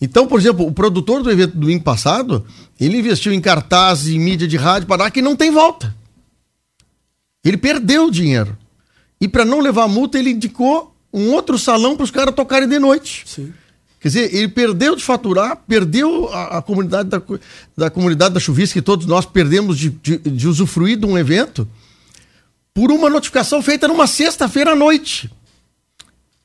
Então, 0.00 0.26
por 0.26 0.38
exemplo, 0.38 0.66
o 0.66 0.72
produtor 0.72 1.22
do 1.22 1.30
evento 1.30 1.54
do 1.54 1.60
domingo 1.60 1.82
passado, 1.82 2.46
ele 2.78 2.98
investiu 2.98 3.32
em 3.32 3.40
cartazes, 3.40 4.14
em 4.14 4.18
mídia 4.18 4.46
de 4.46 4.56
rádio 4.56 4.86
para 4.86 5.04
dar 5.04 5.10
que 5.10 5.20
não 5.20 5.34
tem 5.34 5.50
volta. 5.50 5.94
Ele 7.44 7.56
perdeu 7.56 8.06
o 8.06 8.10
dinheiro. 8.10 8.56
E 9.20 9.26
para 9.26 9.44
não 9.44 9.60
levar 9.60 9.88
multa, 9.88 10.18
ele 10.18 10.30
indicou 10.30 10.94
um 11.12 11.32
outro 11.32 11.58
salão 11.58 11.96
para 11.96 12.04
os 12.04 12.10
caras 12.10 12.34
tocarem 12.34 12.68
de 12.68 12.78
noite. 12.78 13.24
Sim. 13.26 13.52
Quer 14.00 14.08
dizer, 14.08 14.34
ele 14.34 14.48
perdeu 14.48 14.94
de 14.94 15.02
faturar, 15.02 15.56
perdeu 15.66 16.28
a, 16.32 16.58
a 16.58 16.62
comunidade 16.62 17.08
da, 17.08 17.20
da 17.76 17.90
comunidade 17.90 18.34
da 18.34 18.40
Chuvisca, 18.40 18.78
que 18.78 18.84
todos 18.84 19.06
nós 19.06 19.26
perdemos 19.26 19.76
de, 19.76 19.90
de, 19.90 20.18
de 20.18 20.46
usufruir 20.46 20.96
de 20.96 21.04
um 21.04 21.18
evento, 21.18 21.68
por 22.72 22.92
uma 22.92 23.10
notificação 23.10 23.60
feita 23.60 23.88
numa 23.88 24.06
sexta-feira 24.06 24.72
à 24.72 24.76
noite. 24.76 25.28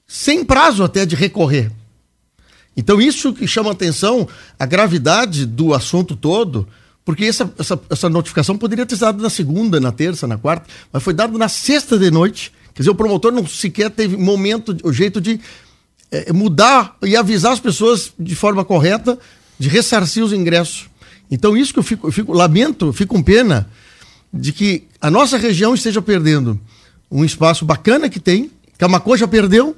Sem 0.08 0.44
prazo 0.44 0.84
até 0.84 1.06
de 1.06 1.16
recorrer. 1.16 1.72
Então, 2.76 3.00
isso 3.00 3.34
que 3.34 3.48
chama 3.48 3.72
atenção, 3.72 4.28
a 4.58 4.66
gravidade 4.66 5.46
do 5.46 5.74
assunto 5.74 6.16
todo, 6.16 6.68
porque 7.06 7.26
essa, 7.26 7.52
essa, 7.60 7.80
essa 7.90 8.10
notificação 8.10 8.58
poderia 8.58 8.86
ter 8.86 8.96
sido 8.96 9.06
dada 9.06 9.22
na 9.22 9.30
segunda, 9.30 9.80
na 9.80 9.92
terça, 9.92 10.26
na 10.26 10.38
quarta, 10.38 10.68
mas 10.92 11.04
foi 11.04 11.14
dada 11.14 11.38
na 11.38 11.48
sexta 11.48 11.98
de 11.98 12.10
noite. 12.10 12.52
Quer 12.74 12.82
dizer, 12.82 12.92
o 12.92 12.96
promotor 12.96 13.32
não 13.32 13.46
sequer 13.46 13.92
teve 13.92 14.18
momento, 14.18 14.76
o 14.84 14.92
jeito 14.92 15.22
de 15.22 15.40
é, 16.12 16.34
mudar 16.34 16.98
e 17.04 17.16
avisar 17.16 17.52
as 17.52 17.60
pessoas 17.60 18.12
de 18.18 18.36
forma 18.36 18.66
correta, 18.66 19.20
de 19.60 19.68
ressarcir 19.70 20.24
os 20.24 20.34
ingressos. 20.34 20.88
Então, 21.30 21.56
isso 21.56 21.74
que 21.74 21.80
eu 21.80 21.84
fico, 21.84 22.08
eu 22.08 22.12
fico 22.12 22.34
lamento, 22.34 22.92
fico 22.94 23.16
com 23.16 23.22
pena 23.22 23.70
de 24.34 24.52
que 24.52 24.88
a 25.00 25.12
nossa 25.12 25.38
região 25.38 25.76
esteja 25.76 26.02
perdendo 26.02 26.60
um 27.10 27.24
espaço 27.24 27.66
bacana 27.66 28.10
que 28.10 28.20
tem, 28.20 28.50
que 28.78 28.84
a 28.84 28.88
Macoja 28.88 29.28
perdeu, 29.28 29.76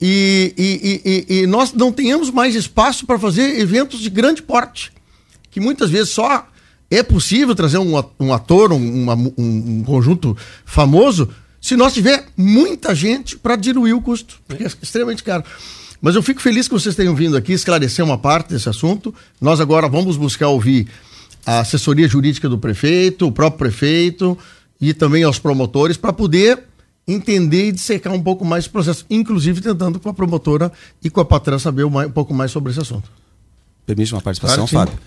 e, 0.00 0.54
e, 0.56 1.34
e, 1.34 1.40
e 1.40 1.46
nós 1.46 1.72
não 1.72 1.92
tenhamos 1.92 2.30
mais 2.30 2.54
espaço 2.54 3.06
para 3.06 3.18
fazer 3.18 3.60
eventos 3.60 4.00
de 4.00 4.10
grande 4.10 4.42
porte, 4.42 4.92
que 5.50 5.60
muitas 5.60 5.90
vezes 5.90 6.10
só 6.10 6.46
é 6.90 7.02
possível 7.02 7.54
trazer 7.54 7.78
um, 7.78 8.32
ator, 8.32 8.72
um, 8.72 9.10
um, 9.10 9.32
um, 9.38 9.84
conjunto 9.84 10.36
famoso, 10.64 11.28
se 11.60 11.76
nós 11.76 11.94
tiver 11.94 12.26
muita 12.36 12.94
gente 12.94 13.38
para 13.38 13.56
diluir 13.56 13.96
o 13.96 14.02
custo, 14.02 14.38
porque 14.46 14.64
é 14.64 14.66
extremamente 14.66 15.24
caro. 15.24 15.44
Mas 16.00 16.14
eu 16.14 16.22
fico 16.22 16.42
feliz 16.42 16.68
que 16.68 16.74
vocês 16.74 16.94
tenham 16.94 17.14
vindo 17.14 17.36
aqui 17.36 17.52
esclarecer 17.52 18.04
uma 18.04 18.18
parte 18.18 18.50
desse 18.50 18.68
assunto. 18.68 19.14
Nós 19.40 19.60
agora 19.60 19.88
vamos 19.88 20.18
buscar 20.18 20.48
ouvir 20.48 20.86
a 21.46 21.60
assessoria 21.60 22.06
jurídica 22.06 22.48
do 22.48 22.58
prefeito, 22.58 23.26
o 23.26 23.32
próprio 23.32 23.70
prefeito 23.70 24.36
e 24.78 24.92
também 24.92 25.22
aos 25.22 25.38
promotores 25.38 25.96
para 25.96 26.12
poder 26.12 26.64
entender 27.06 27.68
e 27.68 27.72
dissecar 27.72 28.12
um 28.12 28.22
pouco 28.22 28.44
mais 28.44 28.66
o 28.66 28.70
processo, 28.70 29.04
inclusive 29.10 29.60
tentando 29.60 30.00
com 30.00 30.08
a 30.08 30.14
promotora 30.14 30.72
e 31.02 31.10
com 31.10 31.20
a 31.20 31.24
patrã 31.24 31.58
saber 31.58 31.84
um 31.84 32.10
pouco 32.10 32.32
mais 32.32 32.50
sobre 32.50 32.72
esse 32.72 32.80
assunto. 32.80 33.10
Permite 33.86 34.14
uma 34.14 34.22
participação, 34.22 34.66
claro 34.66 34.90
Fábio? 34.90 35.04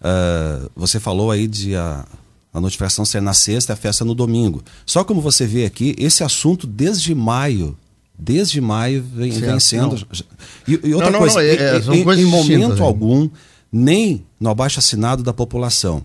Uh, 0.00 0.70
você 0.76 1.00
falou 1.00 1.30
aí 1.30 1.46
de 1.46 1.74
a, 1.74 2.06
a 2.52 2.60
notificação 2.60 3.04
ser 3.04 3.22
na 3.22 3.32
sexta, 3.32 3.72
a 3.72 3.76
festa 3.76 4.04
no 4.04 4.14
domingo. 4.14 4.62
Só 4.84 5.04
como 5.04 5.20
você 5.20 5.46
vê 5.46 5.64
aqui, 5.64 5.94
esse 5.98 6.22
assunto 6.22 6.66
desde 6.66 7.14
maio, 7.14 7.76
desde 8.18 8.60
maio 8.60 9.02
vem, 9.02 9.30
vem 9.30 9.60
sendo. 9.60 9.96
E, 10.66 10.78
e, 10.84 10.94
outra 10.94 11.10
não, 11.10 11.18
coisa, 11.18 11.36
não, 11.36 11.42
é, 11.42 11.54
é, 11.54 11.78
em, 11.78 12.20
em 12.20 12.24
momento 12.26 12.82
algum, 12.82 13.28
nem 13.72 14.24
no 14.38 14.50
abaixo 14.50 14.78
assinado 14.78 15.22
da 15.22 15.32
população, 15.32 16.04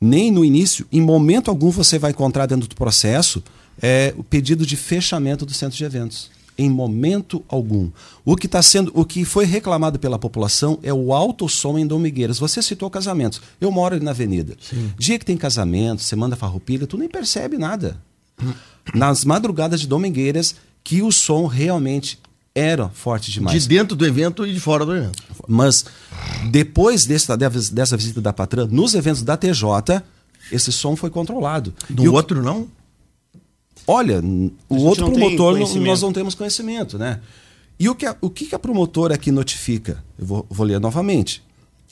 nem 0.00 0.30
no 0.30 0.44
início, 0.44 0.86
em 0.92 1.00
momento 1.00 1.48
algum 1.48 1.70
você 1.70 1.98
vai 1.98 2.12
encontrar 2.12 2.46
dentro 2.46 2.68
do 2.68 2.76
processo 2.76 3.42
é, 3.80 4.14
o 4.16 4.24
pedido 4.24 4.66
de 4.66 4.76
fechamento 4.76 5.46
do 5.46 5.52
centro 5.52 5.76
de 5.76 5.84
eventos. 5.84 6.30
Em 6.56 6.68
momento 6.68 7.44
algum. 7.48 7.88
O 8.24 8.34
que 8.34 8.46
está 8.46 8.60
sendo, 8.60 8.90
o 8.92 9.04
que 9.04 9.24
foi 9.24 9.44
reclamado 9.44 9.96
pela 9.98 10.18
população 10.18 10.78
é 10.82 10.92
o 10.92 11.12
alto 11.12 11.48
som 11.48 11.78
em 11.78 11.86
Domigueiras. 11.86 12.38
Você 12.40 12.60
citou 12.60 12.90
casamentos. 12.90 13.40
Eu 13.60 13.70
moro 13.70 13.94
ali 13.94 14.04
na 14.04 14.10
avenida. 14.10 14.56
Sim. 14.60 14.92
Dia 14.98 15.18
que 15.20 15.24
tem 15.24 15.36
casamento, 15.36 16.02
você 16.02 16.16
manda 16.16 16.34
farroupilha, 16.34 16.86
tu 16.86 16.98
nem 16.98 17.08
percebe 17.08 17.56
nada. 17.56 17.96
Nas 18.92 19.24
madrugadas 19.24 19.80
de 19.80 19.86
Domingueiras, 19.86 20.56
que 20.82 21.00
o 21.00 21.12
som 21.12 21.46
realmente 21.46 22.18
era 22.54 22.88
forte 22.88 23.30
demais. 23.30 23.62
De 23.62 23.68
dentro 23.68 23.94
do 23.94 24.04
evento 24.04 24.44
e 24.44 24.52
de 24.52 24.58
fora 24.58 24.84
do 24.84 24.96
evento. 24.96 25.22
Mas 25.46 25.84
depois 26.50 27.04
desse, 27.04 27.28
dessa 27.72 27.96
visita 27.96 28.20
da 28.20 28.32
patrã, 28.32 28.66
nos 28.66 28.94
eventos 28.94 29.22
da 29.22 29.36
TJ, 29.36 30.02
esse 30.50 30.72
som 30.72 30.96
foi 30.96 31.08
controlado. 31.08 31.72
Do 31.88 32.04
e 32.04 32.08
outro 32.08 32.42
não? 32.42 32.66
Olha, 33.88 34.20
o 34.68 34.76
outro 34.84 35.10
promotor 35.10 35.58
nós 35.58 36.02
não 36.02 36.12
temos 36.12 36.34
conhecimento, 36.34 36.98
né? 36.98 37.20
E 37.80 37.88
o 37.88 37.94
que 37.94 38.04
a, 38.04 38.14
o 38.20 38.28
que 38.28 38.54
a 38.54 38.58
promotora 38.58 39.14
aqui 39.14 39.32
notifica? 39.32 40.04
Eu 40.18 40.26
vou, 40.26 40.46
vou 40.50 40.66
ler 40.66 40.78
novamente. 40.78 41.42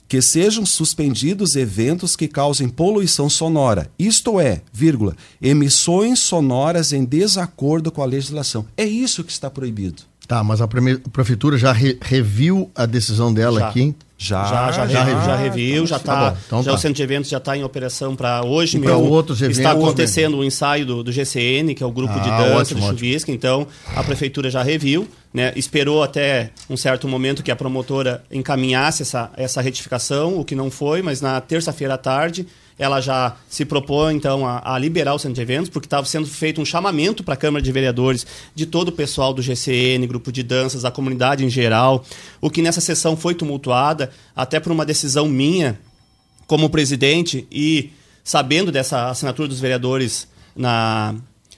Que 0.07 0.21
sejam 0.21 0.65
suspendidos 0.65 1.55
eventos 1.55 2.15
que 2.15 2.27
causem 2.27 2.69
poluição 2.69 3.29
sonora, 3.29 3.91
isto 3.99 4.39
é, 4.39 4.61
vírgula, 4.71 5.15
emissões 5.41 6.19
sonoras 6.19 6.93
em 6.93 7.03
desacordo 7.03 7.91
com 7.91 8.01
a 8.01 8.05
legislação. 8.05 8.65
É 8.77 8.85
isso 8.85 9.23
que 9.23 9.31
está 9.31 9.49
proibido. 9.49 10.03
Tá, 10.27 10.43
mas 10.43 10.61
a 10.61 10.67
prefeitura 10.67 11.57
já 11.57 11.71
re, 11.71 11.97
reviu 12.01 12.69
a 12.75 12.85
decisão 12.85 13.33
dela 13.33 13.59
já. 13.59 13.69
aqui? 13.69 13.95
Já, 14.19 14.45
já, 14.45 14.71
já, 14.71 14.87
já, 14.87 15.03
reviu, 15.03 15.25
já 15.25 15.35
reviu, 15.35 15.87
já 15.87 15.97
está. 15.97 16.31
Tá 16.31 16.37
então 16.47 16.63
já 16.63 16.71
tá. 16.71 16.77
o 16.77 16.79
centro 16.79 16.95
de 16.95 17.03
eventos 17.03 17.29
já 17.29 17.37
está 17.37 17.55
em 17.55 17.63
operação 17.63 18.15
para 18.15 18.43
hoje 18.43 18.79
mesmo. 18.79 19.03
outros 19.03 19.39
eventos. 19.41 19.59
Está 19.59 19.73
acontecendo 19.73 20.37
o 20.37 20.43
ensaio 20.43 20.87
do, 20.87 21.03
do, 21.03 21.11
GCN, 21.11 21.75
que 21.75 21.83
é 21.83 21.85
o 21.85 21.91
grupo 21.91 22.13
ah, 22.15 22.19
de 22.19 22.29
dança 22.29 22.55
ótimo, 22.55 22.81
de 22.81 22.87
chuvisca. 22.87 23.31
Então 23.31 23.67
a 23.95 24.03
prefeitura 24.03 24.49
já 24.49 24.63
reviu, 24.63 25.07
né? 25.31 25.53
Esperou 25.55 26.01
até 26.01 26.49
um 26.67 26.75
certo 26.75 27.07
momento 27.07 27.43
que 27.43 27.51
a 27.51 27.55
promotora 27.55 28.23
encaminhasse 28.31 29.03
essa, 29.03 29.29
essa 29.37 29.61
retificação, 29.61 30.39
o 30.39 30.43
que 30.43 30.55
não 30.55 30.71
foi, 30.71 31.03
mas 31.03 31.21
na 31.21 31.39
terça-feira 31.39 31.93
à 31.93 31.97
tarde 31.97 32.47
ela 32.77 33.01
já 33.01 33.35
se 33.49 33.65
propõe, 33.65 34.15
então, 34.15 34.45
a, 34.45 34.75
a 34.75 34.77
liberar 34.77 35.15
o 35.15 35.19
centro 35.19 35.35
de 35.35 35.41
eventos, 35.41 35.69
porque 35.69 35.87
estava 35.87 36.05
sendo 36.05 36.27
feito 36.27 36.61
um 36.61 36.65
chamamento 36.65 37.23
para 37.23 37.33
a 37.33 37.37
Câmara 37.37 37.61
de 37.61 37.71
Vereadores 37.71 38.25
de 38.53 38.65
todo 38.65 38.89
o 38.89 38.91
pessoal 38.91 39.33
do 39.33 39.41
GCN, 39.41 40.05
grupo 40.05 40.31
de 40.31 40.43
danças, 40.43 40.85
a 40.85 40.91
comunidade 40.91 41.43
em 41.43 41.49
geral, 41.49 42.05
o 42.39 42.49
que 42.49 42.61
nessa 42.61 42.81
sessão 42.81 43.17
foi 43.17 43.33
tumultuada, 43.33 44.11
até 44.35 44.59
por 44.59 44.71
uma 44.71 44.85
decisão 44.85 45.27
minha 45.27 45.79
como 46.45 46.69
presidente 46.69 47.47
e 47.51 47.91
sabendo 48.23 48.71
dessa 48.71 49.09
assinatura 49.09 49.47
dos 49.47 49.59
vereadores 49.59 50.27
na, 50.55 51.15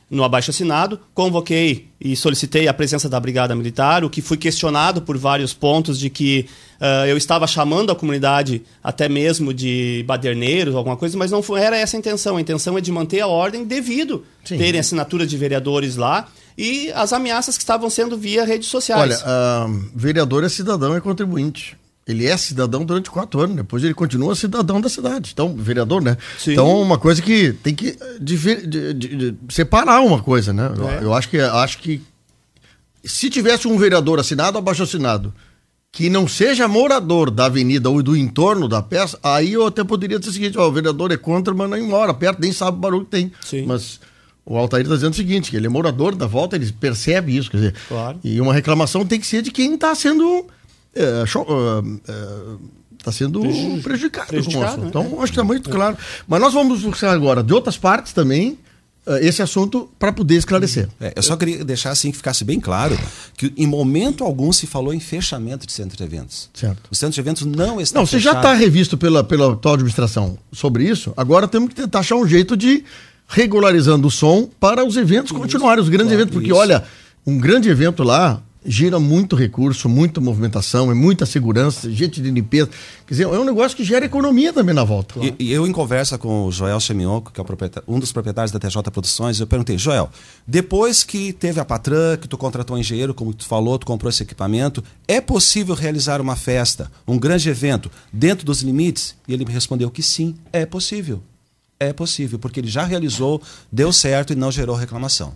no 0.09 0.23
abaixo 0.23 0.49
assinado, 0.49 0.99
convoquei 1.13 1.87
e 2.01 2.15
solicitei 2.15 2.67
a 2.67 2.73
presença 2.73 3.07
da 3.07 3.19
Brigada 3.19 3.55
Militar, 3.55 4.03
o 4.03 4.09
que 4.09 4.21
fui 4.21 4.37
questionado 4.37 5.01
por 5.01 5.17
vários 5.17 5.53
pontos 5.53 5.99
de 5.99 6.09
que 6.09 6.47
uh, 6.79 7.05
eu 7.05 7.15
estava 7.15 7.45
chamando 7.45 7.91
a 7.91 7.95
comunidade 7.95 8.63
até 8.83 9.07
mesmo 9.07 9.53
de 9.53 10.03
baderneiros, 10.07 10.75
alguma 10.75 10.97
coisa, 10.97 11.17
mas 11.17 11.29
não 11.29 11.43
foi, 11.43 11.61
era 11.61 11.77
essa 11.77 11.95
a 11.95 11.99
intenção. 11.99 12.37
A 12.37 12.41
intenção 12.41 12.77
é 12.77 12.81
de 12.81 12.91
manter 12.91 13.19
a 13.19 13.27
ordem 13.27 13.63
devido 13.65 14.25
Sim. 14.43 14.57
terem 14.57 14.79
assinatura 14.79 15.27
de 15.27 15.37
vereadores 15.37 15.95
lá 15.95 16.27
e 16.57 16.91
as 16.93 17.13
ameaças 17.13 17.55
que 17.55 17.63
estavam 17.63 17.89
sendo 17.89 18.17
via 18.17 18.43
redes 18.43 18.67
sociais. 18.67 19.23
Olha, 19.23 19.67
uh, 19.67 19.89
vereador 19.95 20.43
é 20.43 20.49
cidadão, 20.49 20.95
é 20.95 20.99
contribuinte. 20.99 21.78
Ele 22.09 22.25
é 22.25 22.35
cidadão 22.35 22.83
durante 22.83 23.11
quatro 23.11 23.39
anos, 23.39 23.55
depois 23.55 23.83
ele 23.83 23.93
continua 23.93 24.33
cidadão 24.33 24.81
da 24.81 24.89
cidade. 24.89 25.29
Então, 25.31 25.55
vereador, 25.55 26.01
né? 26.01 26.17
Sim. 26.39 26.53
Então, 26.53 26.81
uma 26.81 26.97
coisa 26.97 27.21
que 27.21 27.53
tem 27.53 27.75
que 27.75 27.95
de, 28.19 28.65
de, 28.65 28.93
de, 28.95 29.35
separar 29.47 30.01
uma 30.01 30.19
coisa, 30.19 30.51
né? 30.51 30.71
É. 30.75 30.97
Eu, 30.97 31.03
eu, 31.03 31.13
acho 31.13 31.29
que 31.29 31.39
acho 31.39 31.77
que 31.77 32.01
se 33.05 33.29
tivesse 33.29 33.67
um 33.67 33.77
vereador 33.77 34.19
assinado, 34.19 34.57
abaixo 34.57 34.81
assinado, 34.81 35.31
que 35.91 36.09
não 36.09 36.27
seja 36.27 36.67
morador 36.67 37.29
da 37.29 37.45
avenida 37.45 37.91
ou 37.91 38.01
do 38.01 38.17
entorno 38.17 38.67
da 38.67 38.81
peça, 38.81 39.19
aí 39.21 39.53
eu 39.53 39.67
até 39.67 39.83
poderia 39.83 40.17
dizer 40.17 40.31
o 40.31 40.33
seguinte: 40.33 40.57
ó, 40.57 40.67
o 40.67 40.71
vereador 40.71 41.11
é 41.11 41.17
contra, 41.17 41.53
mas 41.53 41.69
não 41.69 41.79
mora 41.87 42.11
perto, 42.11 42.41
nem 42.41 42.51
sabe 42.51 42.75
o 42.75 42.81
barulho 42.81 43.05
que 43.05 43.11
tem. 43.11 43.31
Sim. 43.39 43.67
Mas 43.67 43.99
o 44.43 44.57
Altair 44.57 44.81
está 44.81 44.95
dizendo 44.95 45.13
o 45.13 45.15
seguinte: 45.15 45.51
que 45.51 45.57
ele 45.57 45.67
é 45.67 45.69
morador 45.69 46.15
da 46.15 46.25
volta, 46.25 46.55
ele 46.55 46.71
percebe 46.71 47.37
isso. 47.37 47.51
Quer 47.51 47.57
dizer, 47.57 47.75
claro. 47.87 48.19
E 48.23 48.41
uma 48.41 48.51
reclamação 48.51 49.05
tem 49.05 49.19
que 49.19 49.27
ser 49.27 49.43
de 49.43 49.51
quem 49.51 49.75
está 49.75 49.93
sendo 49.93 50.47
é, 50.95 51.01
é, 51.03 51.23
é 53.05 53.11
sendo 53.11 53.41
prejudicado. 53.81 54.27
prejudicado 54.27 54.81
né? 54.81 54.87
Então, 54.87 55.03
acho 55.21 55.25
que 55.25 55.29
está 55.29 55.43
muito 55.43 55.69
claro. 55.69 55.97
Mas 56.27 56.41
nós 56.41 56.53
vamos 56.53 56.81
buscar 56.81 57.11
agora 57.11 57.43
de 57.43 57.53
outras 57.53 57.77
partes 57.77 58.13
também 58.13 58.57
esse 59.21 59.41
assunto 59.41 59.89
para 59.97 60.11
poder 60.11 60.35
esclarecer. 60.35 60.87
É, 61.01 61.13
eu 61.15 61.23
só 61.23 61.35
queria 61.35 61.63
deixar 61.65 61.89
assim 61.89 62.11
que 62.11 62.17
ficasse 62.17 62.43
bem 62.43 62.59
claro 62.59 62.97
que 63.35 63.51
em 63.57 63.65
momento 63.65 64.23
algum 64.23 64.51
se 64.53 64.67
falou 64.67 64.93
em 64.93 64.99
fechamento 64.99 65.65
de 65.65 65.73
centro 65.73 65.97
de 65.97 66.03
eventos. 66.03 66.49
Certo. 66.53 66.89
O 66.91 66.95
centro 66.95 67.15
de 67.15 67.19
eventos 67.19 67.45
não 67.45 67.81
está 67.81 67.97
Não, 67.97 68.05
você 68.05 68.19
já 68.19 68.33
está 68.33 68.53
revisto 68.53 68.97
pela, 68.97 69.23
pela 69.23 69.53
atual 69.53 69.75
administração 69.75 70.37
sobre 70.51 70.83
isso. 70.83 71.13
Agora 71.17 71.47
temos 71.47 71.69
que 71.69 71.75
tentar 71.75 71.99
achar 71.99 72.15
um 72.15 72.27
jeito 72.27 72.55
de 72.55 72.83
regularizando 73.27 74.07
o 74.07 74.11
som 74.11 74.49
para 74.59 74.85
os 74.85 74.97
eventos 74.97 75.31
isso, 75.31 75.39
continuarem, 75.39 75.81
os 75.81 75.89
grandes 75.89 76.07
claro, 76.07 76.21
eventos. 76.21 76.33
Porque, 76.33 76.51
isso. 76.51 76.59
olha, 76.59 76.83
um 77.25 77.37
grande 77.37 77.69
evento 77.69 78.03
lá, 78.03 78.41
gira 78.65 78.99
muito 78.99 79.35
recurso, 79.35 79.87
muita 79.87 80.19
movimentação, 80.19 80.91
é 80.91 80.93
muita 80.93 81.25
segurança, 81.25 81.89
gente 81.91 82.21
de 82.21 82.29
limpeza. 82.29 82.69
Quer 83.07 83.13
dizer, 83.13 83.23
é 83.23 83.39
um 83.39 83.45
negócio 83.45 83.75
que 83.75 83.83
gera 83.83 84.05
economia 84.05 84.51
também 84.51 84.75
na 84.75 84.83
volta. 84.83 85.19
E, 85.19 85.35
e 85.39 85.51
eu, 85.51 85.65
em 85.65 85.71
conversa 85.71 86.17
com 86.17 86.45
o 86.45 86.51
Joel 86.51 86.79
Chemionco, 86.79 87.31
que 87.31 87.39
é 87.39 87.43
um 87.87 87.99
dos 87.99 88.11
proprietários 88.11 88.51
da 88.51 88.59
TJ 88.59 88.83
Produções, 88.91 89.39
eu 89.39 89.47
perguntei, 89.47 89.77
Joel, 89.77 90.09
depois 90.45 91.03
que 91.03 91.31
teve 91.31 91.59
a 91.59 91.65
Patran, 91.65 92.17
que 92.17 92.27
tu 92.27 92.37
contratou 92.37 92.75
um 92.75 92.79
engenheiro, 92.79 93.13
como 93.13 93.33
tu 93.33 93.45
falou, 93.45 93.79
tu 93.79 93.85
comprou 93.85 94.09
esse 94.09 94.23
equipamento, 94.23 94.83
é 95.07 95.21
possível 95.21 95.73
realizar 95.73 96.19
uma 96.19 96.35
festa, 96.35 96.91
um 97.07 97.17
grande 97.17 97.49
evento, 97.49 97.89
dentro 98.11 98.45
dos 98.45 98.61
limites? 98.61 99.15
E 99.27 99.33
ele 99.33 99.45
me 99.45 99.51
respondeu 99.51 99.89
que 99.89 100.03
sim, 100.03 100.35
é 100.51 100.65
possível. 100.65 101.21
É 101.79 101.93
possível, 101.93 102.37
porque 102.37 102.59
ele 102.59 102.67
já 102.67 102.83
realizou, 102.83 103.41
deu 103.71 103.93
certo 103.93 104.33
e 104.33 104.35
não 104.35 104.51
gerou 104.51 104.75
reclamação. 104.75 105.33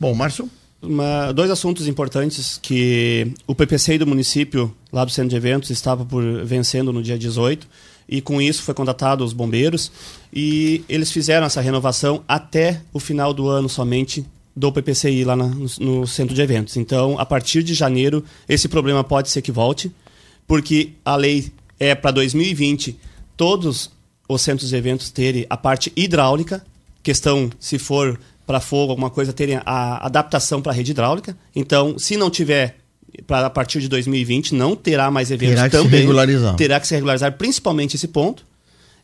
Bom, 0.00 0.14
Márcio? 0.14 0.48
Uma, 0.80 1.32
dois 1.32 1.50
assuntos 1.50 1.88
importantes 1.88 2.58
que 2.62 3.32
o 3.46 3.54
PPC 3.54 3.98
do 3.98 4.06
município, 4.06 4.74
lá 4.92 5.04
do 5.04 5.10
centro 5.10 5.30
de 5.30 5.36
eventos, 5.36 5.70
estava 5.70 6.04
por 6.04 6.22
vencendo 6.44 6.92
no 6.92 7.02
dia 7.02 7.18
18 7.18 7.66
e 8.08 8.20
com 8.20 8.40
isso 8.40 8.62
foi 8.62 8.74
contatado 8.74 9.24
os 9.24 9.32
bombeiros 9.32 9.90
e 10.32 10.84
eles 10.88 11.10
fizeram 11.10 11.46
essa 11.46 11.60
renovação 11.60 12.22
até 12.28 12.80
o 12.92 13.00
final 13.00 13.34
do 13.34 13.48
ano 13.48 13.68
somente 13.68 14.24
do 14.54 14.72
PPCI 14.72 15.24
lá 15.24 15.36
na, 15.36 15.46
no, 15.46 16.06
centro 16.06 16.34
de 16.34 16.40
eventos. 16.40 16.76
Então, 16.76 17.18
a 17.18 17.26
partir 17.26 17.62
de 17.62 17.74
janeiro, 17.74 18.24
esse 18.48 18.68
problema 18.68 19.04
pode 19.04 19.30
ser 19.30 19.42
que 19.42 19.52
volte, 19.52 19.92
porque 20.46 20.92
a 21.04 21.14
lei 21.14 21.52
é 21.78 21.94
para 21.94 22.12
2020 22.12 22.98
todos 23.36 23.90
os 24.28 24.42
centros 24.42 24.70
de 24.70 24.76
eventos 24.76 25.10
terem 25.10 25.46
a 25.48 25.56
parte 25.56 25.92
hidráulica, 25.96 26.64
questão 27.02 27.50
se 27.60 27.78
for 27.78 28.18
para 28.48 28.60
fogo, 28.60 28.92
alguma 28.92 29.10
coisa, 29.10 29.30
terem 29.30 29.60
a 29.62 30.06
adaptação 30.06 30.62
para 30.62 30.72
a 30.72 30.74
rede 30.74 30.92
hidráulica. 30.92 31.36
Então, 31.54 31.98
se 31.98 32.16
não 32.16 32.30
tiver 32.30 32.78
para 33.26 33.46
a 33.46 33.50
partir 33.50 33.78
de 33.78 33.88
2020, 33.88 34.54
não 34.54 34.74
terá 34.74 35.10
mais 35.10 35.30
eventos 35.30 35.56
terá 35.56 35.68
que 35.68 35.76
também. 35.76 35.90
Se 35.90 35.96
regularizar. 35.98 36.56
Terá 36.56 36.80
que 36.80 36.88
se 36.88 36.94
regularizar 36.94 37.36
principalmente 37.36 37.96
esse 37.96 38.08
ponto. 38.08 38.46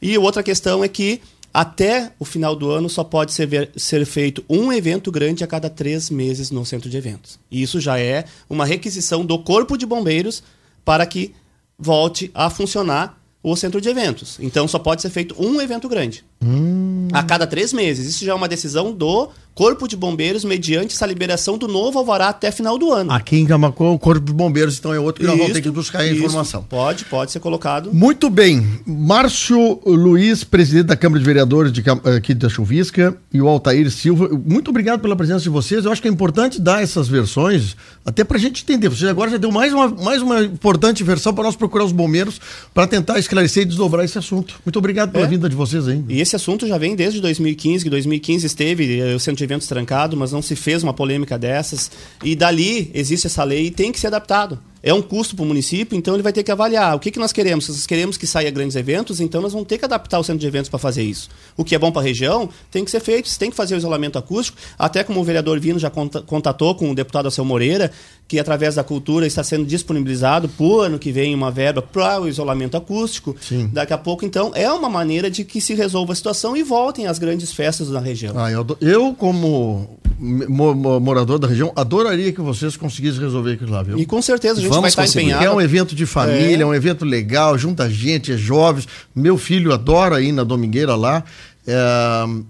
E 0.01 0.17
outra 0.17 0.43
questão 0.43 0.83
é 0.83 0.89
que 0.89 1.21
até 1.53 2.11
o 2.19 2.25
final 2.25 2.57
do 2.57 2.71
ano 2.71 2.89
só 2.89 3.05
pode 3.05 3.35
ser, 3.35 3.47
ver, 3.47 3.71
ser 3.77 4.07
feito 4.07 4.43
um 4.49 4.73
evento 4.73 5.13
grande 5.13 5.45
a 5.45 5.47
cada 5.47 5.69
três 5.69 6.09
meses 6.09 6.51
no 6.51 6.65
centro 6.65 6.89
de 6.89 6.97
eventos. 6.97 7.39
E 7.51 7.63
isso 7.63 7.79
já 7.81 8.01
é 8.01 8.25
uma 8.49 8.65
requisição 8.65 9.27
do 9.27 9.39
Corpo 9.39 9.77
de 9.77 9.85
Bombeiros 9.85 10.43
para 10.87 11.05
que 11.05 11.35
volte 11.79 12.31
a 12.35 12.49
funcionar 12.49 13.21
o 13.43 13.55
centro 13.55 13.79
de 13.79 13.91
eventos. 13.91 14.39
Então 14.41 14.67
só 14.67 14.79
pode 14.79 15.03
ser 15.03 15.11
feito 15.11 15.35
um 15.39 15.61
evento 15.61 15.87
grande. 15.87 16.25
Hum. 16.45 17.09
A 17.13 17.23
cada 17.23 17.47
três 17.47 17.73
meses. 17.73 18.07
Isso 18.09 18.25
já 18.25 18.33
é 18.33 18.35
uma 18.35 18.49
decisão 18.49 18.93
do 18.93 19.29
Corpo 19.55 19.87
de 19.87 19.97
Bombeiros 19.97 20.45
mediante 20.45 20.95
essa 20.97 21.07
liberação 21.07 21.57
do 21.57 21.69
novo 21.69 21.97
alvará 22.01 22.29
até 22.29 22.51
final 22.51 22.77
do 22.77 22.93
ano. 22.93 23.13
Aqui 23.13 23.37
em 23.37 23.47
Camacô, 23.47 23.93
o 23.93 23.99
Corpo 23.99 24.27
de 24.27 24.33
Bombeiros, 24.33 24.77
então 24.79 24.93
é 24.93 24.99
outro 24.99 25.21
que 25.21 25.27
nós 25.29 25.39
vamos 25.39 25.53
ter 25.53 25.61
que 25.63 25.71
buscar 25.71 26.01
a 26.01 26.07
isso. 26.07 26.17
informação. 26.25 26.65
Pode, 26.65 27.05
pode 27.05 27.31
ser 27.31 27.39
colocado. 27.39 27.95
Muito 27.95 28.29
bem. 28.29 28.67
Márcio 28.85 29.81
Luiz, 29.87 30.43
presidente 30.43 30.87
da 30.87 30.97
Câmara 30.97 31.21
de 31.21 31.25
Vereadores 31.25 31.71
de, 31.73 31.85
aqui 32.17 32.35
da 32.35 32.49
Chuvisca, 32.49 33.17
e 33.33 33.41
o 33.41 33.47
Altair 33.47 33.89
Silva, 33.93 34.29
muito 34.45 34.71
obrigado 34.71 35.01
pela 35.01 35.15
presença 35.15 35.41
de 35.45 35.49
vocês. 35.51 35.85
Eu 35.85 35.93
acho 35.93 36.03
que 36.03 36.09
é 36.09 36.11
importante 36.11 36.61
dar 36.61 36.83
essas 36.83 37.07
versões, 37.07 37.77
até 38.05 38.25
pra 38.25 38.39
gente 38.39 38.63
entender. 38.65 38.89
Você 38.89 39.07
agora 39.07 39.31
já 39.31 39.37
deu 39.37 39.53
mais 39.53 39.73
uma, 39.73 39.89
mais 39.89 40.21
uma 40.21 40.43
importante 40.43 41.05
versão 41.05 41.33
para 41.33 41.45
nós 41.45 41.55
procurar 41.55 41.85
os 41.85 41.93
bombeiros 41.93 42.41
para 42.75 42.89
tentar 42.89 43.21
esclarecer 43.21 43.63
e 43.63 43.67
desdobrar 43.67 44.05
esse 44.05 44.19
assunto. 44.19 44.57
Muito 44.67 44.79
obrigado 44.81 45.13
pela 45.13 45.27
É. 45.27 45.29
vinda 45.29 45.49
de 45.49 45.55
vocês 45.55 45.87
aí. 45.87 46.03
E 46.09 46.21
esse 46.21 46.34
assunto 46.37 46.67
já 46.67 46.79
vem 46.79 46.95
desde 46.95 47.21
2015, 47.21 47.85
que 47.85 47.91
2015 47.91 48.47
esteve 48.47 49.01
eh, 49.01 49.15
o 49.15 49.21
centro 49.21 49.39
de 49.39 49.45
eventos 49.45 49.67
trancado, 49.67 50.17
mas 50.17 50.33
não 50.33 50.43
se 50.43 50.57
fez 50.57 50.83
uma 50.83 50.93
polêmica 50.93 51.39
dessas. 51.39 51.91
E 52.23 52.35
dali 52.35 52.91
existe 52.95 53.27
essa 53.27 53.45
lei 53.45 53.67
e 53.67 53.71
tem 53.71 53.93
que 53.93 54.01
ser 54.01 54.09
adaptado. 54.09 54.59
É 54.87 54.93
um 54.93 55.01
custo 55.01 55.35
para 55.35 55.43
o 55.43 55.47
município, 55.47 55.97
então 55.97 56.13
ele 56.15 56.23
vai 56.23 56.33
ter 56.33 56.43
que 56.43 56.53
avaliar 56.53 56.95
o 56.95 57.01
que, 57.01 57.11
que 57.11 57.19
nós 57.19 57.33
queremos. 57.33 57.65
Se 57.65 57.71
nós 57.73 57.87
queremos 57.87 58.17
que 58.19 58.27
saia 58.27 58.51
grandes 58.51 58.77
eventos, 58.77 59.19
então 59.19 59.41
nós 59.41 59.53
vamos 59.53 59.67
ter 59.67 59.79
que 59.79 59.85
adaptar 59.87 60.19
o 60.19 60.23
centro 60.23 60.41
de 60.41 60.47
eventos 60.47 60.69
para 60.69 60.79
fazer 60.79 61.03
isso. 61.03 61.29
O 61.57 61.65
que 61.65 61.75
é 61.75 61.79
bom 61.79 61.91
para 61.91 62.03
a 62.03 62.05
região 62.05 62.49
tem 62.71 62.85
que 62.85 62.91
ser 62.91 63.01
feito, 63.01 63.29
você 63.29 63.39
tem 63.39 63.49
que 63.51 63.57
fazer 63.57 63.75
o 63.75 63.79
isolamento 63.79 64.19
acústico, 64.19 64.59
até 64.79 65.03
como 65.03 65.21
o 65.21 65.25
vereador 65.25 65.59
Vino 65.59 65.79
já 65.79 65.89
conta- 65.89 66.21
contatou 66.21 66.75
com 66.75 66.91
o 66.91 66.95
deputado 66.95 67.25
Alceu 67.27 67.45
Moreira, 67.45 67.91
que 68.29 68.39
através 68.39 68.75
da 68.75 68.85
cultura 68.85 69.27
está 69.27 69.43
sendo 69.43 69.65
disponibilizado 69.65 70.49
por 70.51 70.83
ano 70.85 70.99
que 70.99 71.11
vem 71.13 71.35
uma 71.35 71.51
verba 71.51 71.81
para 71.81 72.21
o 72.21 72.29
isolamento 72.29 72.77
acústico. 72.77 73.35
Sim. 73.41 73.71
Daqui 73.73 73.93
a 73.93 73.99
pouco, 73.99 74.25
então, 74.25 74.53
é 74.55 74.71
uma 74.71 74.89
maneira 74.91 75.31
de 75.31 75.45
que 75.45 75.61
se 75.61 75.75
resolva 75.75 76.13
a 76.13 76.17
situação 76.17 76.57
e 76.57 76.63
voltem 76.63 77.07
às 77.07 77.19
grandes 77.19 77.53
festas 77.53 77.89
na 77.91 78.01
região. 78.01 78.35
Ah, 78.39 78.51
eu, 78.51 78.67
eu, 78.81 79.15
como 79.15 79.99
mo- 80.19 80.75
mo- 80.75 81.01
morador 81.01 81.39
da 81.39 81.47
região, 81.49 81.73
adoraria 81.77 82.33
que 82.33 82.41
vocês 82.41 82.77
conseguissem 82.77 83.21
resolver 83.21 83.53
aquilo 83.53 83.71
lá, 83.73 83.83
viu? 83.83 83.99
E 83.99 84.07
com 84.07 84.21
certeza 84.23 84.59
a 84.59 84.63
gente 84.63 84.74
Vamos 84.77 84.95
vai 84.95 85.05
estar 85.07 85.21
empenhado. 85.21 85.45
É 85.45 85.51
um 85.51 85.61
evento 85.61 85.95
de 85.95 86.07
família, 86.07 86.59
é. 86.59 86.63
É. 86.63 86.67
um 86.67 86.75
evento 86.75 87.05
legal, 87.05 87.57
junta 87.59 87.89
gente, 87.91 88.33
é 88.33 88.37
jovens. 88.37 88.87
Meu 89.15 89.37
filho 89.39 89.73
adora 89.73 90.21
ir 90.21 90.33
na 90.33 90.45
Domingueira 90.45 90.95
lá. 90.95 91.25
É, 91.67 91.75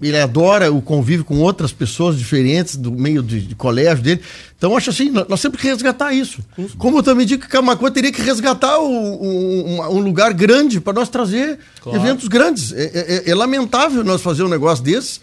ele 0.02 0.18
adora 0.18 0.72
o 0.72 0.82
convívio 0.82 1.24
com 1.24 1.38
outras 1.38 1.70
pessoas 1.72 2.18
diferentes 2.18 2.74
do 2.74 2.90
meio 2.90 3.22
de, 3.22 3.40
de 3.42 3.54
colégio 3.54 4.02
dele. 4.02 4.20
Então, 4.58 4.76
acho 4.76 4.90
assim, 4.90 5.08
nós, 5.28 5.40
temos 5.40 5.60
que 5.60 5.68
resgatar 5.68 6.12
isso. 6.12 6.42
Como 6.76 6.98
eu 6.98 7.02
também 7.02 7.24
digo 7.24 7.42
que 7.42 7.48
Camacuã 7.48 7.92
teria 7.92 8.10
que 8.10 8.20
resgatar 8.20 8.76
o- 8.80 8.88
um, 8.88 9.76
um- 9.78 9.82
um 9.98 10.00
lugar 10.00 10.32
grande 10.34 10.80
para 10.80 10.92
nós 10.94 11.08
trazer 11.08 11.60
Claro. 11.80 11.96
eventos 12.00 12.26
grandes. 12.26 12.72
É, 12.72 13.22
é- 13.26 13.30
é 13.30 13.34
lamentável 13.36 14.02
nós 14.02 14.20
fazer 14.20 14.42
um 14.42 14.48
negócio 14.48 14.82
desse, 14.82 15.20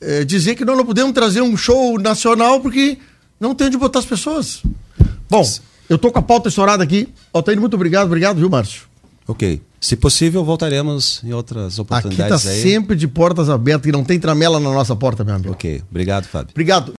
é, 0.00 0.24
dizer 0.24 0.56
que 0.56 0.64
nós 0.64 0.76
não 0.76 0.84
podemos 0.84 1.12
trazer 1.12 1.40
um 1.40 1.56
show 1.56 1.96
nacional 1.96 2.60
porque 2.60 2.98
não 3.38 3.54
tem 3.54 3.68
onde 3.68 3.76
botar 3.76 4.00
as 4.00 4.04
pessoas. 4.06 4.62
Bom, 5.30 5.48
eu 5.88 5.98
tô 5.98 6.10
com 6.10 6.18
a 6.18 6.22
pauta 6.22 6.48
estourada 6.48 6.82
aqui. 6.82 7.08
Altair, 7.32 7.60
muito 7.60 7.74
obrigado. 7.74 8.06
Obrigado, 8.06 8.36
viu, 8.38 8.50
Márcio? 8.50 8.82
Ok. 9.26 9.60
Se 9.80 9.94
possível, 9.94 10.44
voltaremos 10.44 11.20
em 11.22 11.32
outras 11.32 11.74
Aqui 11.74 11.80
oportunidades 11.82 12.42
tá 12.42 12.50
aí. 12.50 12.62
sempre 12.62 12.96
de 12.96 13.06
portas 13.06 13.48
abertas 13.48 13.88
e 13.88 13.92
não 13.92 14.02
tem 14.02 14.18
tramela 14.18 14.58
na 14.58 14.70
nossa 14.70 14.96
porta, 14.96 15.22
meu 15.22 15.34
amigo. 15.34 15.52
Ok. 15.52 15.82
Obrigado, 15.90 16.24
Fábio. 16.24 16.50
Obrigado. 16.50 16.86